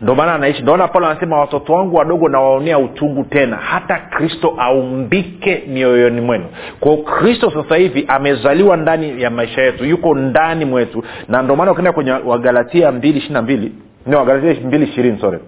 ndio 0.01 0.15
maana 0.15 0.35
anaishi. 0.35 0.63
Ndoona 0.63 0.89
paulo 0.89 1.07
anasema 1.07 1.41
watoto 1.41 1.73
wangu 1.73 1.97
wadogo 1.97 2.29
nawaonea 2.29 2.79
utungu 2.79 3.25
tena. 3.25 3.57
Hata 3.57 3.97
kristo 3.99 4.55
aumbike 4.59 5.63
mioyoni 5.69 6.21
mwenu. 6.21 6.45
Kwao 6.81 6.97
kristo 6.97 7.51
sasa 7.51 7.77
hivi 7.77 8.05
amezaliwa 8.09 8.77
ndani 8.77 9.23
ya 9.23 9.31
maisha 9.31 9.63
yetu 9.63 9.85
yuko 9.85 10.15
ndani 10.15 10.65
mwetu. 10.65 11.05
Na 11.29 11.43
ndio 11.43 11.57
maana 11.57 11.73
ukienda 11.73 11.93
kwenye 11.93 12.11
wagalatia 12.11 12.93
mbili 12.93 13.19
ishiri 13.19 13.35
na 13.35 13.43
mbili 13.43 13.73
wagalatia 14.17 14.67
mbili 14.67 14.85
ishirini 14.85 15.19
sorry 15.21 15.39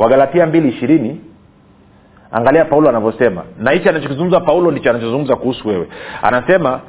wagalatia 0.00 0.46
mbili 0.46 0.68
ishirini. 0.68 1.20
Angalia 2.32 2.64
paulo 2.64 2.88
anavyosema. 2.88 3.42
Na 3.58 3.70
hichi 3.70 3.88
anachokizungumza 3.88 4.40
paulo 4.40 4.70
ndicho 4.70 4.90
anachozungumza 4.90 5.36
kuhusu 5.36 5.68
wewe. 5.68 5.86
Anasema 6.22 6.80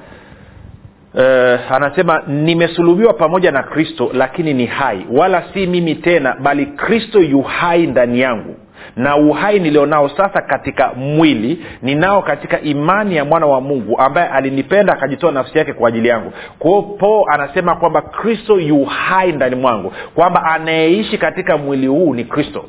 Uh, 1.13 1.71
anasema 1.71 2.23
nimesulubiwa 2.27 3.13
pamoja 3.13 3.51
na 3.51 3.63
kristo 3.63 4.09
lakini 4.13 4.53
ni 4.53 4.65
hai. 4.65 5.05
Wala 5.11 5.43
si 5.53 5.67
mimi 5.67 5.95
tena 5.95 6.35
bali 6.39 6.65
kristo 6.65 7.19
yu 7.19 7.41
hai 7.41 7.87
ndani 7.87 8.19
yangu. 8.19 8.55
Na 8.95 9.17
uhai 9.17 9.59
nilionao 9.59 10.09
sasa 10.09 10.41
katika 10.41 10.93
mwili 10.93 11.65
ninao 11.81 12.21
katika 12.21 12.61
imani 12.61 13.15
ya 13.15 13.25
mwana 13.25 13.45
wa 13.45 13.61
mungu 13.61 13.97
ambaye 13.99 14.27
alinipenda 14.27 14.93
akajitoa 14.93 15.31
nafsi 15.31 15.57
yake 15.57 15.73
kwa 15.73 15.87
ajili 15.89 16.07
yangu. 16.07 16.31
Kwao 16.59 16.81
po 16.81 17.25
anasema 17.33 17.75
kwamba 17.75 18.01
kristo 18.01 18.59
yu 18.59 18.85
hai 18.85 19.31
ndani 19.31 19.55
mwangu 19.55 19.93
kwamba 20.15 20.43
anayeishi 20.43 21.17
katika 21.17 21.57
mwili 21.57 21.87
huu 21.87 22.13
ni 22.13 22.23
kristo 22.23 22.65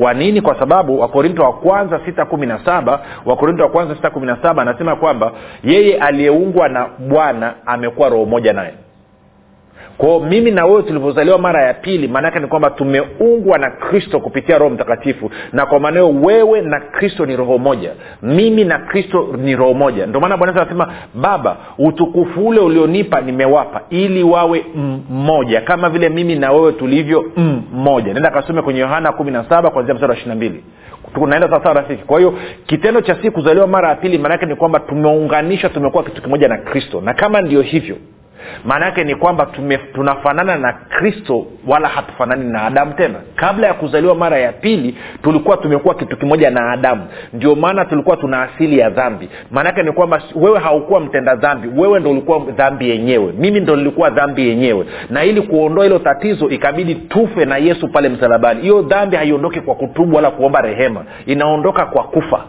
kwa 0.00 0.14
nini? 0.14 0.40
Kwa 0.40 0.58
sababu 0.58 1.00
wakorinto 1.00 1.42
wa 1.42 1.52
kwanza 1.52 2.00
sita 2.06 2.24
kumi 2.24 2.46
na 2.46 2.64
saba 2.64 3.00
wakorinto 3.24 3.62
wa 3.62 3.68
kwanza 3.70 3.94
sita 3.94 4.10
kumi 4.10 4.26
na 4.26 4.36
saba 4.42 4.62
anasema 4.62 4.96
kwamba 4.96 5.32
yeye 5.64 5.98
aliyeungwa 5.98 6.68
na 6.68 6.86
bwana 6.98 7.54
amekuwa 7.66 8.08
roho 8.08 8.24
moja 8.24 8.52
naye 8.52 8.74
kwao 10.00 10.20
mimi 10.20 10.50
na 10.50 10.66
wewe 10.66 10.82
tulivyozaliwa 10.82 11.38
mara 11.38 11.62
ya 11.62 11.74
pili 11.74 12.08
maanaake 12.08 12.40
ni 12.40 12.46
kwamba 12.46 12.70
tumeungwa 12.70 13.58
na 13.58 13.70
kristo 13.70 14.20
kupitia 14.20 14.58
roho 14.58 14.70
mtakatifu. 14.74 15.30
Na 15.52 15.66
kwa 15.66 15.80
maanao 15.80 16.10
wewe 16.10 16.60
na 16.60 16.80
kristo 16.80 17.26
ni 17.26 17.36
roho 17.36 17.58
moja. 17.58 17.90
Mimi 18.22 18.64
na 18.64 18.78
kristo 18.78 19.28
ni 19.38 19.56
roho 19.56 19.74
moja. 19.74 20.06
Ndio 20.06 20.20
maana 20.20 20.36
bwana 20.36 20.54
anasema 20.60 20.92
baba 21.14 21.56
utukufu 21.78 22.48
ule 22.48 22.60
ulionipa 22.60 23.20
nimewapa 23.20 23.80
ili 23.90 24.22
wawe 24.22 24.64
mmoja 25.10 25.60
kama 25.60 25.88
vile 25.90 26.08
mimi 26.08 26.34
na 26.34 26.52
wewe 26.52 26.72
tulivyo 26.72 27.24
mmoja 27.72 28.14
nenda 28.14 28.30
kasome 28.30 28.62
kwenye 28.62 28.80
yohana 28.80 29.12
kumi 29.12 29.30
na 29.30 29.44
saba 29.48 29.70
kwanzia 29.70 29.94
mstari 29.94 30.10
wa 30.10 30.16
ishiri 30.16 30.28
na 30.28 30.34
mbili. 30.36 30.64
Tunaenda 31.14 31.48
sawasawa 31.48 31.74
rafiki. 31.74 32.04
Kwa 32.04 32.18
hiyo 32.18 32.34
kitendo 32.66 33.00
cha 33.00 33.16
si 33.22 33.30
kuzaliwa 33.30 33.66
mara 33.66 33.88
ya 33.88 33.94
pili 33.94 34.18
maanaake 34.18 34.46
ni 34.46 34.56
kwamba 34.56 34.80
tumeunganishwa 34.80 35.70
tumekuwa 35.70 36.04
kitu 36.04 36.22
kimoja 36.22 36.48
na 36.48 36.58
kristo. 36.58 37.00
Na 37.00 37.14
kama 37.14 37.40
ndio 37.40 37.62
hivyo 37.62 37.96
maana 38.64 38.86
yake 38.86 39.04
ni 39.04 39.14
kwamba 39.14 39.46
tume, 39.46 39.76
tunafanana 39.78 40.56
na 40.56 40.72
kristo 40.72 41.46
wala 41.66 41.88
hatufanani 41.88 42.44
na 42.52 42.62
adamu 42.62 42.92
tena. 42.92 43.14
Kabla 43.36 43.66
ya 43.66 43.74
kuzaliwa 43.74 44.14
mara 44.14 44.38
ya 44.38 44.52
pili 44.52 44.94
tulikuwa 45.22 45.56
tumekuwa 45.56 45.94
kitu 45.94 46.16
kimoja 46.16 46.50
na 46.50 46.72
adamu. 46.72 47.02
Ndio 47.32 47.54
maana 47.54 47.84
tulikuwa 47.84 48.16
tuna 48.16 48.42
asili 48.42 48.78
ya 48.78 48.90
dhambi. 48.90 49.28
Maanaake 49.50 49.82
ni 49.82 49.92
kwamba 49.92 50.22
wewe 50.34 50.58
haukuwa 50.58 51.00
mtenda 51.00 51.34
dhambi 51.36 51.68
wewe 51.80 52.00
ndo 52.00 52.10
ulikuwa 52.10 52.38
dhambi 52.38 52.90
yenyewe. 52.90 53.32
Mimi 53.38 53.60
ndo 53.60 53.76
nilikuwa 53.76 54.10
dhambi 54.10 54.48
yenyewe. 54.48 54.86
Na 55.10 55.24
ili 55.24 55.42
kuondoa 55.42 55.84
hilo 55.84 55.98
tatizo 55.98 56.48
ikabidi 56.48 56.94
tufe 56.94 57.44
na 57.44 57.56
yesu 57.56 57.88
pale 57.88 58.08
msalabani. 58.08 58.60
Hiyo 58.62 58.82
dhambi 58.82 59.16
haiondoki 59.16 59.60
kwa 59.60 59.74
kutubu 59.74 60.16
wala 60.16 60.30
kuomba 60.30 60.60
rehema. 60.60 61.04
Inaondoka 61.26 61.86
kwa 61.86 62.04
kufa 62.04 62.44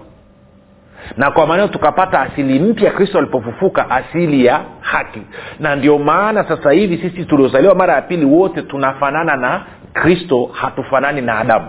na 1.18 1.32
kwa 1.32 1.48
maneo 1.48 1.68
tukapata 1.68 2.22
asili 2.22 2.60
mpya 2.60 2.92
kristo 2.92 3.18
alipofufuka 3.18 3.90
asili 3.90 4.46
ya 4.46 4.62
haki. 4.82 5.22
Na 5.60 5.76
ndio 5.76 5.98
maana 5.98 6.44
sasa 6.44 6.72
hivi 6.72 6.98
sisi 6.98 7.26
tuliozaliwa 7.26 7.76
mara 7.76 7.94
ya 7.94 8.02
pili 8.02 8.26
wote 8.26 8.62
tunafanana 8.62 9.36
na 9.36 9.62
kristo 9.94 10.50
hatufanani 10.54 11.22
na 11.22 11.40
adamu. 11.40 11.66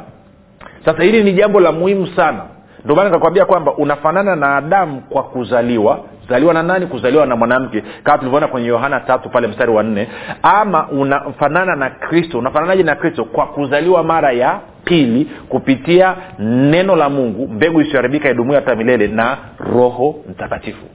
Sasa 0.85 1.03
hili 1.03 1.25
ni 1.25 1.33
jambo 1.33 1.61
la 1.61 1.73
muhimu 1.73 2.07
sana. 2.07 2.42
Ndio 2.85 2.97
maana 2.97 3.09
nikakwambia 3.09 3.45
kwamba 3.45 3.73
unafanana 3.75 4.37
na 4.37 4.57
adamu 4.57 5.01
kwa 5.01 5.23
kuzaliwa. 5.23 5.99
Zaliwa 6.29 6.55
na 6.55 6.62
nani? 6.62 6.87
Kuzaliwa 6.87 7.27
na 7.27 7.37
mwanamke. 7.37 7.85
Kama 8.05 8.18
tulivyoona 8.18 8.47
kwenye 8.49 8.66
yohana 8.68 9.01
tatu 9.01 9.29
pale 9.29 9.47
mstari 9.49 9.73
wa 9.73 9.83
nne. 9.83 10.09
Ama 10.42 10.88
unafanana 10.88 11.77
na 11.77 11.90
kristo. 11.90 12.38
Unafananaje 12.38 12.83
na 12.83 12.95
kristo? 12.95 13.25
Kwa 13.25 13.47
kuzaliwa 13.47 14.03
mara 14.05 14.33
ya 14.33 14.61
pili 14.85 15.27
kupitia 15.49 16.16
neno 16.38 16.97
la 16.97 17.09
mungu 17.09 17.49
mbegu 17.49 17.81
isiyoharibika 17.81 18.31
idumuo 18.31 18.55
hata 18.55 18.75
milele 18.77 19.07
na 19.09 19.38
roho 19.59 20.16
mtakatifu. 20.31 20.87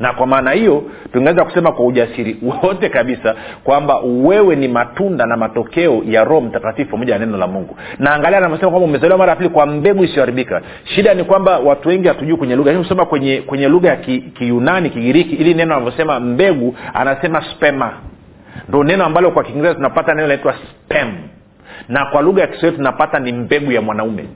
Na 0.00 0.12
kwa 0.12 0.26
maana 0.26 0.50
hiyo 0.50 0.82
tungeweza 1.12 1.44
kusema 1.44 1.72
kwa 1.72 1.86
ujasiri 1.86 2.36
wote 2.62 2.88
kabisa 2.88 3.34
kwamba 3.64 3.98
wewe 4.00 4.56
ni 4.56 4.68
matunda 4.68 5.26
na 5.26 5.36
matokeo 5.36 6.02
ya 6.04 6.24
roho 6.24 6.40
mtakatifu 6.40 6.90
pamoja 6.90 7.18
na 7.18 7.26
neno 7.26 7.38
la 7.38 7.46
mungu. 7.46 7.76
Na 7.98 8.14
angalia 8.14 8.38
anavyosema 8.38 8.70
kwamba 8.70 8.88
umezaliwa 8.88 9.18
mara 9.18 9.30
ya 9.30 9.36
pili 9.36 9.48
kwa 9.48 9.66
mbegu 9.66 10.04
isiyoharibika. 10.04 10.62
Shida 10.84 11.14
ni 11.14 11.24
kwamba 11.24 11.58
watu 11.58 11.88
wengi 11.88 12.08
hatujui 12.08 12.36
kwenye 12.36 12.56
lugha. 12.56 12.78
Kusema 12.78 13.06
kwenye 13.06 13.40
kwenye 13.46 13.68
lugha 13.68 13.88
ya 13.88 13.96
kiyunani 14.38 14.90
ki 14.90 14.94
kigiriki 14.98 15.34
ili 15.34 15.54
neno 15.54 15.74
anavyosema 15.74 16.20
mbegu 16.20 16.76
anasema 16.94 17.44
spema. 17.54 17.92
Ndo 18.68 18.84
neno 18.84 19.04
ambalo 19.04 19.30
kwa 19.30 19.44
kiingereza 19.44 19.74
tunapata 19.74 20.14
neno 20.14 20.22
linaitwa 20.22 20.54
spem 20.54 21.12
na 21.88 22.06
kwa 22.06 22.22
lugha 22.22 22.40
ya 22.42 22.46
kiswahili 22.46 22.76
tunapata 22.76 23.18
ni 23.18 23.32
mbegu 23.32 23.72
ya 23.72 23.82
mwanaume 23.82 24.28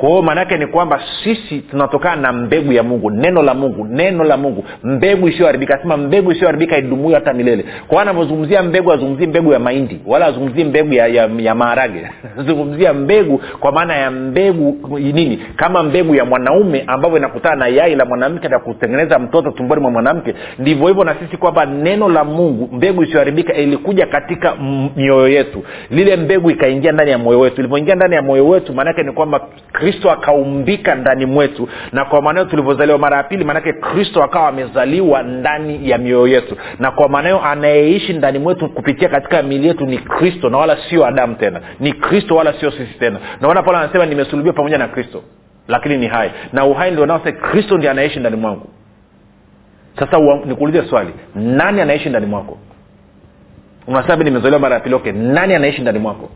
kwa 0.00 0.22
maanaake 0.22 0.56
ni 0.56 0.66
kwamba 0.66 1.00
sisi 1.24 1.58
tunatokana 1.58 2.22
na 2.22 2.32
mbegu 2.32 2.72
ya 2.72 2.82
mungu 2.82 3.10
neno 3.10 3.42
la 3.42 3.54
mungu 3.54 3.84
neno 3.84 4.24
la 4.24 4.36
mungu. 4.36 4.64
Mbegu 4.84 5.28
isiyoharibika 5.28 5.78
sema 5.82 5.96
mbegu 5.96 6.32
isiyoharibika 6.32 6.78
idumuyo 6.78 7.14
hata 7.14 7.32
milele. 7.32 7.64
Kwa 7.88 8.02
anavyozungumzia 8.02 8.62
mbegu 8.62 8.92
azungumzii 8.92 9.26
mbegu 9.26 9.52
ya 9.52 9.58
mahindi 9.58 10.00
wala 10.06 10.26
azungumzii 10.26 10.64
mbegu 10.64 10.92
ya, 10.92 11.06
ya, 11.06 11.30
ya 11.38 11.54
maharage. 11.54 12.06
Zungumzia 12.46 12.92
mbegu 12.92 13.40
kwa 13.60 13.72
maana 13.72 13.96
ya 13.96 14.10
mbegu 14.10 14.98
nini? 14.98 15.42
Kama 15.56 15.82
mbegu 15.82 16.14
ya 16.14 16.24
mwanaume 16.24 16.84
ambavyo 16.86 17.18
inakutana 17.18 17.56
na 17.56 17.66
yai 17.68 17.94
la 17.96 18.04
mwanamke 18.04 18.48
na 18.48 18.58
kutengeneza 18.58 19.18
mtoto 19.18 19.50
tumboni 19.50 19.80
mwa 19.82 19.90
mwanamke 19.90 20.34
ndivyo 20.58 20.88
hivyo 20.88 21.04
na 21.04 21.14
sisi 21.14 21.36
kwamba 21.36 21.66
neno 21.66 22.08
la 22.08 22.24
mungu 22.24 22.68
mbegu 22.72 23.02
isiyoharibika 23.02 23.54
ilikuja 23.54 24.06
katika 24.06 24.54
mioyo 24.96 25.28
yetu. 25.28 25.62
Lile 25.90 26.16
mbegu 26.16 26.50
ikaingia 26.50 26.92
ndani 26.92 27.10
ya 27.10 27.18
moyo 27.18 27.40
wetu. 27.40 27.60
Ilivyoingia 27.60 27.94
ndani 27.94 28.14
ya 28.14 28.22
moyo 28.22 28.48
wetu 28.48 28.74
maanaake 28.74 29.02
ni 29.02 29.12
kwamba 29.12 29.40
kristo 29.90 30.10
akaumbika 30.10 30.94
ndani 30.94 31.26
mwetu. 31.26 31.68
Na 31.92 32.04
kwa 32.04 32.22
maanao 32.22 32.44
tulivyozaliwa 32.44 32.98
mara 32.98 33.16
ya 33.16 33.22
pili 33.22 33.44
maanake 33.44 33.72
kristo 33.72 34.22
akawa 34.22 34.48
amezaliwa 34.48 35.22
ndani 35.22 35.90
ya 35.90 35.98
mioyo 35.98 36.26
yetu. 36.28 36.56
Na 36.78 36.90
kwa 36.90 37.08
maanao 37.08 37.44
anayeishi 37.44 38.12
ndani 38.12 38.38
mwetu 38.38 38.68
kupitia 38.68 39.08
katika 39.08 39.42
mili 39.42 39.68
yetu 39.68 39.86
ni 39.86 39.98
kristo 39.98 40.50
na 40.50 40.58
wala 40.58 40.76
sio 40.90 41.06
adamu 41.06 41.34
tena. 41.34 41.60
Ni 41.80 41.92
kristo 41.92 42.36
wala 42.36 42.52
sio 42.52 42.70
sisi 42.70 42.98
tena. 42.98 43.18
Naona 43.40 43.62
paulo 43.62 43.78
anasema 43.78 44.06
nimesulubiwa 44.06 44.54
pamoja 44.54 44.78
na 44.78 44.88
kristo 44.88 45.22
lakini 45.68 45.96
ni 45.96 46.06
hai. 46.06 46.30
Na 46.52 46.64
uhai 46.64 46.90
ndio 46.90 47.18
kristo 47.52 47.78
ndi 47.78 47.88
anaishi 47.88 48.20
ndani 48.20 48.36
mwangu. 48.36 48.68
Sasa 49.98 50.18
nikuulize 50.44 50.82
swali 50.88 51.10
nani 51.34 51.80
anaishi 51.80 52.08
ndani 52.08 52.26
mwako? 52.26 52.58
Unasema 53.86 54.24
nimezaliwa 54.24 54.60
mara 54.60 54.74
ya 54.74 54.80
pili. 54.80 54.94
Okay 54.94 55.12
nani 55.12 55.54
anaishi 55.54 55.82
ndani 55.82 55.98
mwako 55.98 56.28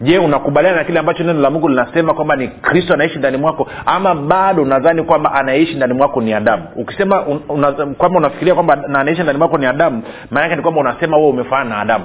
je 0.00 0.18
unakubaliana 0.18 0.76
na 0.78 0.84
kile 0.84 0.98
ambacho 0.98 1.24
neno 1.24 1.40
la 1.40 1.50
mungu 1.50 1.68
linasema 1.68 2.14
kwamba 2.14 2.36
ni 2.36 2.48
kristo 2.48 2.94
anaishi 2.94 3.18
ndani 3.18 3.36
mwako 3.36 3.68
ama 3.86 4.14
bado 4.14 4.62
unadhani 4.62 5.02
kwamba 5.02 5.32
anaishi 5.32 5.74
ndani 5.74 5.94
mwako 5.94 6.20
ni 6.20 6.32
adamu? 6.34 6.62
Ukisema 6.76 7.26
un, 7.26 7.94
kwamba 7.94 8.18
unafikiria 8.18 8.54
kwamba 8.54 8.76
na 8.76 8.98
anaishi 9.00 9.22
ndani 9.22 9.38
mwako 9.38 9.58
ni 9.58 9.66
adamu 9.66 10.02
maanake 10.30 10.56
ni 10.56 10.62
kwamba 10.62 10.80
unasema 10.80 11.16
wewe 11.16 11.28
umefanana 11.28 11.70
na 11.70 11.80
adamu. 11.80 12.04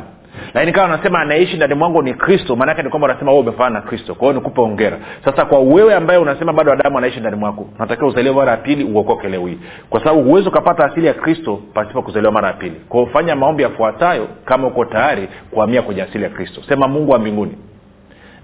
Lakini 0.54 0.72
kama 0.74 0.94
unasema 0.94 1.20
anaishi 1.20 1.56
ndani 1.58 1.74
mwangu 1.74 2.02
ni 2.02 2.14
kristo 2.14 2.56
maanake 2.56 2.84
ni 2.84 2.90
kwamba 2.90 3.08
unasema 3.08 3.32
wewe 3.32 3.44
umefanana 3.44 3.80
na 3.80 3.86
kristo. 3.86 4.16
Kwa 4.16 4.28
hiyo 4.28 4.34
nikupe 4.40 4.62
ongera 4.62 4.98
sasa 5.26 5.46
kwa 5.46 5.60
wewe 5.60 5.96
ambaye 5.96 6.20
unasema 6.20 6.54
bado 6.54 6.72
adamu 6.72 6.98
anaishi 6.98 7.20
ndani 7.20 7.36
mwako 7.36 7.68
natakiwa 7.80 8.10
uzaliwe 8.10 8.36
mara 8.36 8.52
ya 8.52 8.58
pili 8.58 8.84
uokoke 8.84 9.30
leo 9.30 9.48
hii. 9.48 9.60
Kwa 9.90 10.00
sababu 10.00 10.22
huwezi 10.24 10.48
ukapata 10.48 10.86
asili 10.86 11.08
ya 11.08 11.14
kristo 11.14 11.60
pasipo 11.74 12.02
kuzaliwa 12.02 12.32
mara 12.32 12.48
ya 12.48 12.54
pili. 12.54 12.76
Kwao 12.90 13.06
fanya 13.06 13.36
maombi 13.36 13.64
yafuatayo 13.64 14.28
kama 14.46 14.68
uko 14.68 14.86
tayari 14.86 15.28
kuhamia 15.52 15.82
kwenye 15.82 16.02
asili 16.02 16.24
ya 16.24 16.30
kristo. 16.30 16.62
Sema 16.70 16.88
mungu 16.88 17.12
wa 17.12 17.20
mbinguni 17.20 17.58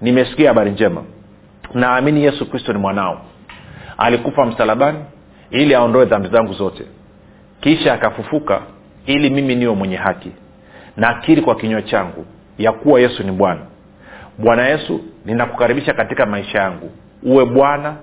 nimesikia 0.00 0.48
habari 0.48 0.70
njema. 0.70 1.02
Naamini 1.74 2.24
yesu 2.24 2.50
kristo 2.50 2.72
ni 2.72 2.78
mwanao. 2.78 3.20
Alikufa 3.98 4.46
msalabani 4.46 4.98
ili 5.50 5.74
aondoe 5.74 6.04
dhambi 6.04 6.28
zangu 6.28 6.52
zote. 6.52 6.84
Kisha 7.60 7.94
akafufuka 7.94 8.62
ili 9.06 9.30
mimi 9.30 9.54
niwe 9.54 9.74
mwenye 9.74 9.96
haki. 9.96 10.30
Nakiri 10.96 11.42
kwa 11.42 11.54
kinywa 11.56 11.82
changu 11.82 12.26
ya 12.58 12.72
kuwa 12.72 13.00
yesu 13.00 13.22
ni 13.22 13.32
bwana. 13.32 13.60
Bwana 14.38 14.66
yesu 14.68 15.00
ninakukaribisha 15.24 15.92
katika 15.92 16.26
maisha 16.26 16.58
yangu. 16.58 16.90
Uwe 17.22 17.44
bwana 17.46 17.96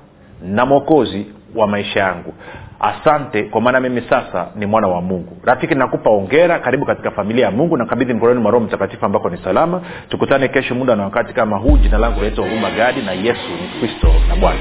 na 0.44 0.66
mwokozi 0.66 1.26
wa 1.56 1.68
maisha 1.68 2.00
yangu 2.00 2.34
asante 2.80 3.44
kwa 3.44 3.62
maana 3.62 3.80
mimi 3.80 4.02
sasa 4.10 4.48
ni 4.56 4.66
mwana 4.66 4.88
wa 4.88 5.02
mungu. 5.02 5.38
Rafiki 5.44 5.76
nakupa 5.76 6.10
ongera 6.10 6.60
karibu 6.60 6.86
katika 6.86 7.12
familia 7.12 7.46
ya 7.46 7.52
mungu 7.52 7.78
na 7.78 7.86
kabidhi 7.86 8.14
mkononi 8.14 8.40
mwa 8.40 8.52
roho 8.52 8.66
mtakatifu 8.66 9.06
ambako 9.06 9.30
ni 9.30 9.38
salama. 9.38 9.82
Tukutane 10.10 10.48
kesho 10.48 10.76
muda 10.76 10.96
na 10.96 11.04
wakati 11.04 11.34
kama 11.34 11.58
huu. 11.58 11.78
Jina 11.78 11.98
langu 11.98 12.22
naitwa 12.22 12.46
huruma 12.46 12.72
gadi 12.72 13.02
na 13.02 13.12
yesu 13.12 13.50
ni 13.62 13.80
kristo 13.80 14.08
na 14.30 14.36
bwana. 14.36 14.60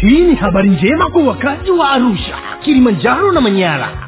Hii 0.00 0.20
ni 0.20 0.34
habari 0.34 0.70
njema 0.70 1.10
kwa 1.10 1.22
wakazi 1.22 1.70
wa 1.70 1.90
arusha 1.90 2.34
kilimanjaro 2.60 3.32
na 3.32 3.40
manyara 3.40 4.07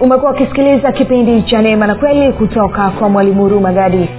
umekuwa 0.00 0.32
ukisikiliza 0.32 0.92
kipindi 0.92 1.42
cha 1.42 1.62
neema 1.62 1.86
na 1.86 1.94
kweli 1.94 2.32
kutoka 2.32 2.90
kwa 2.90 3.08
mwalimu 3.08 3.42
huruma 3.42 3.72
gadi 3.72 4.08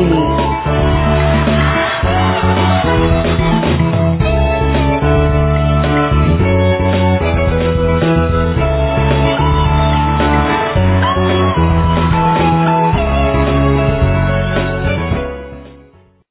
Unique 0.00 0.79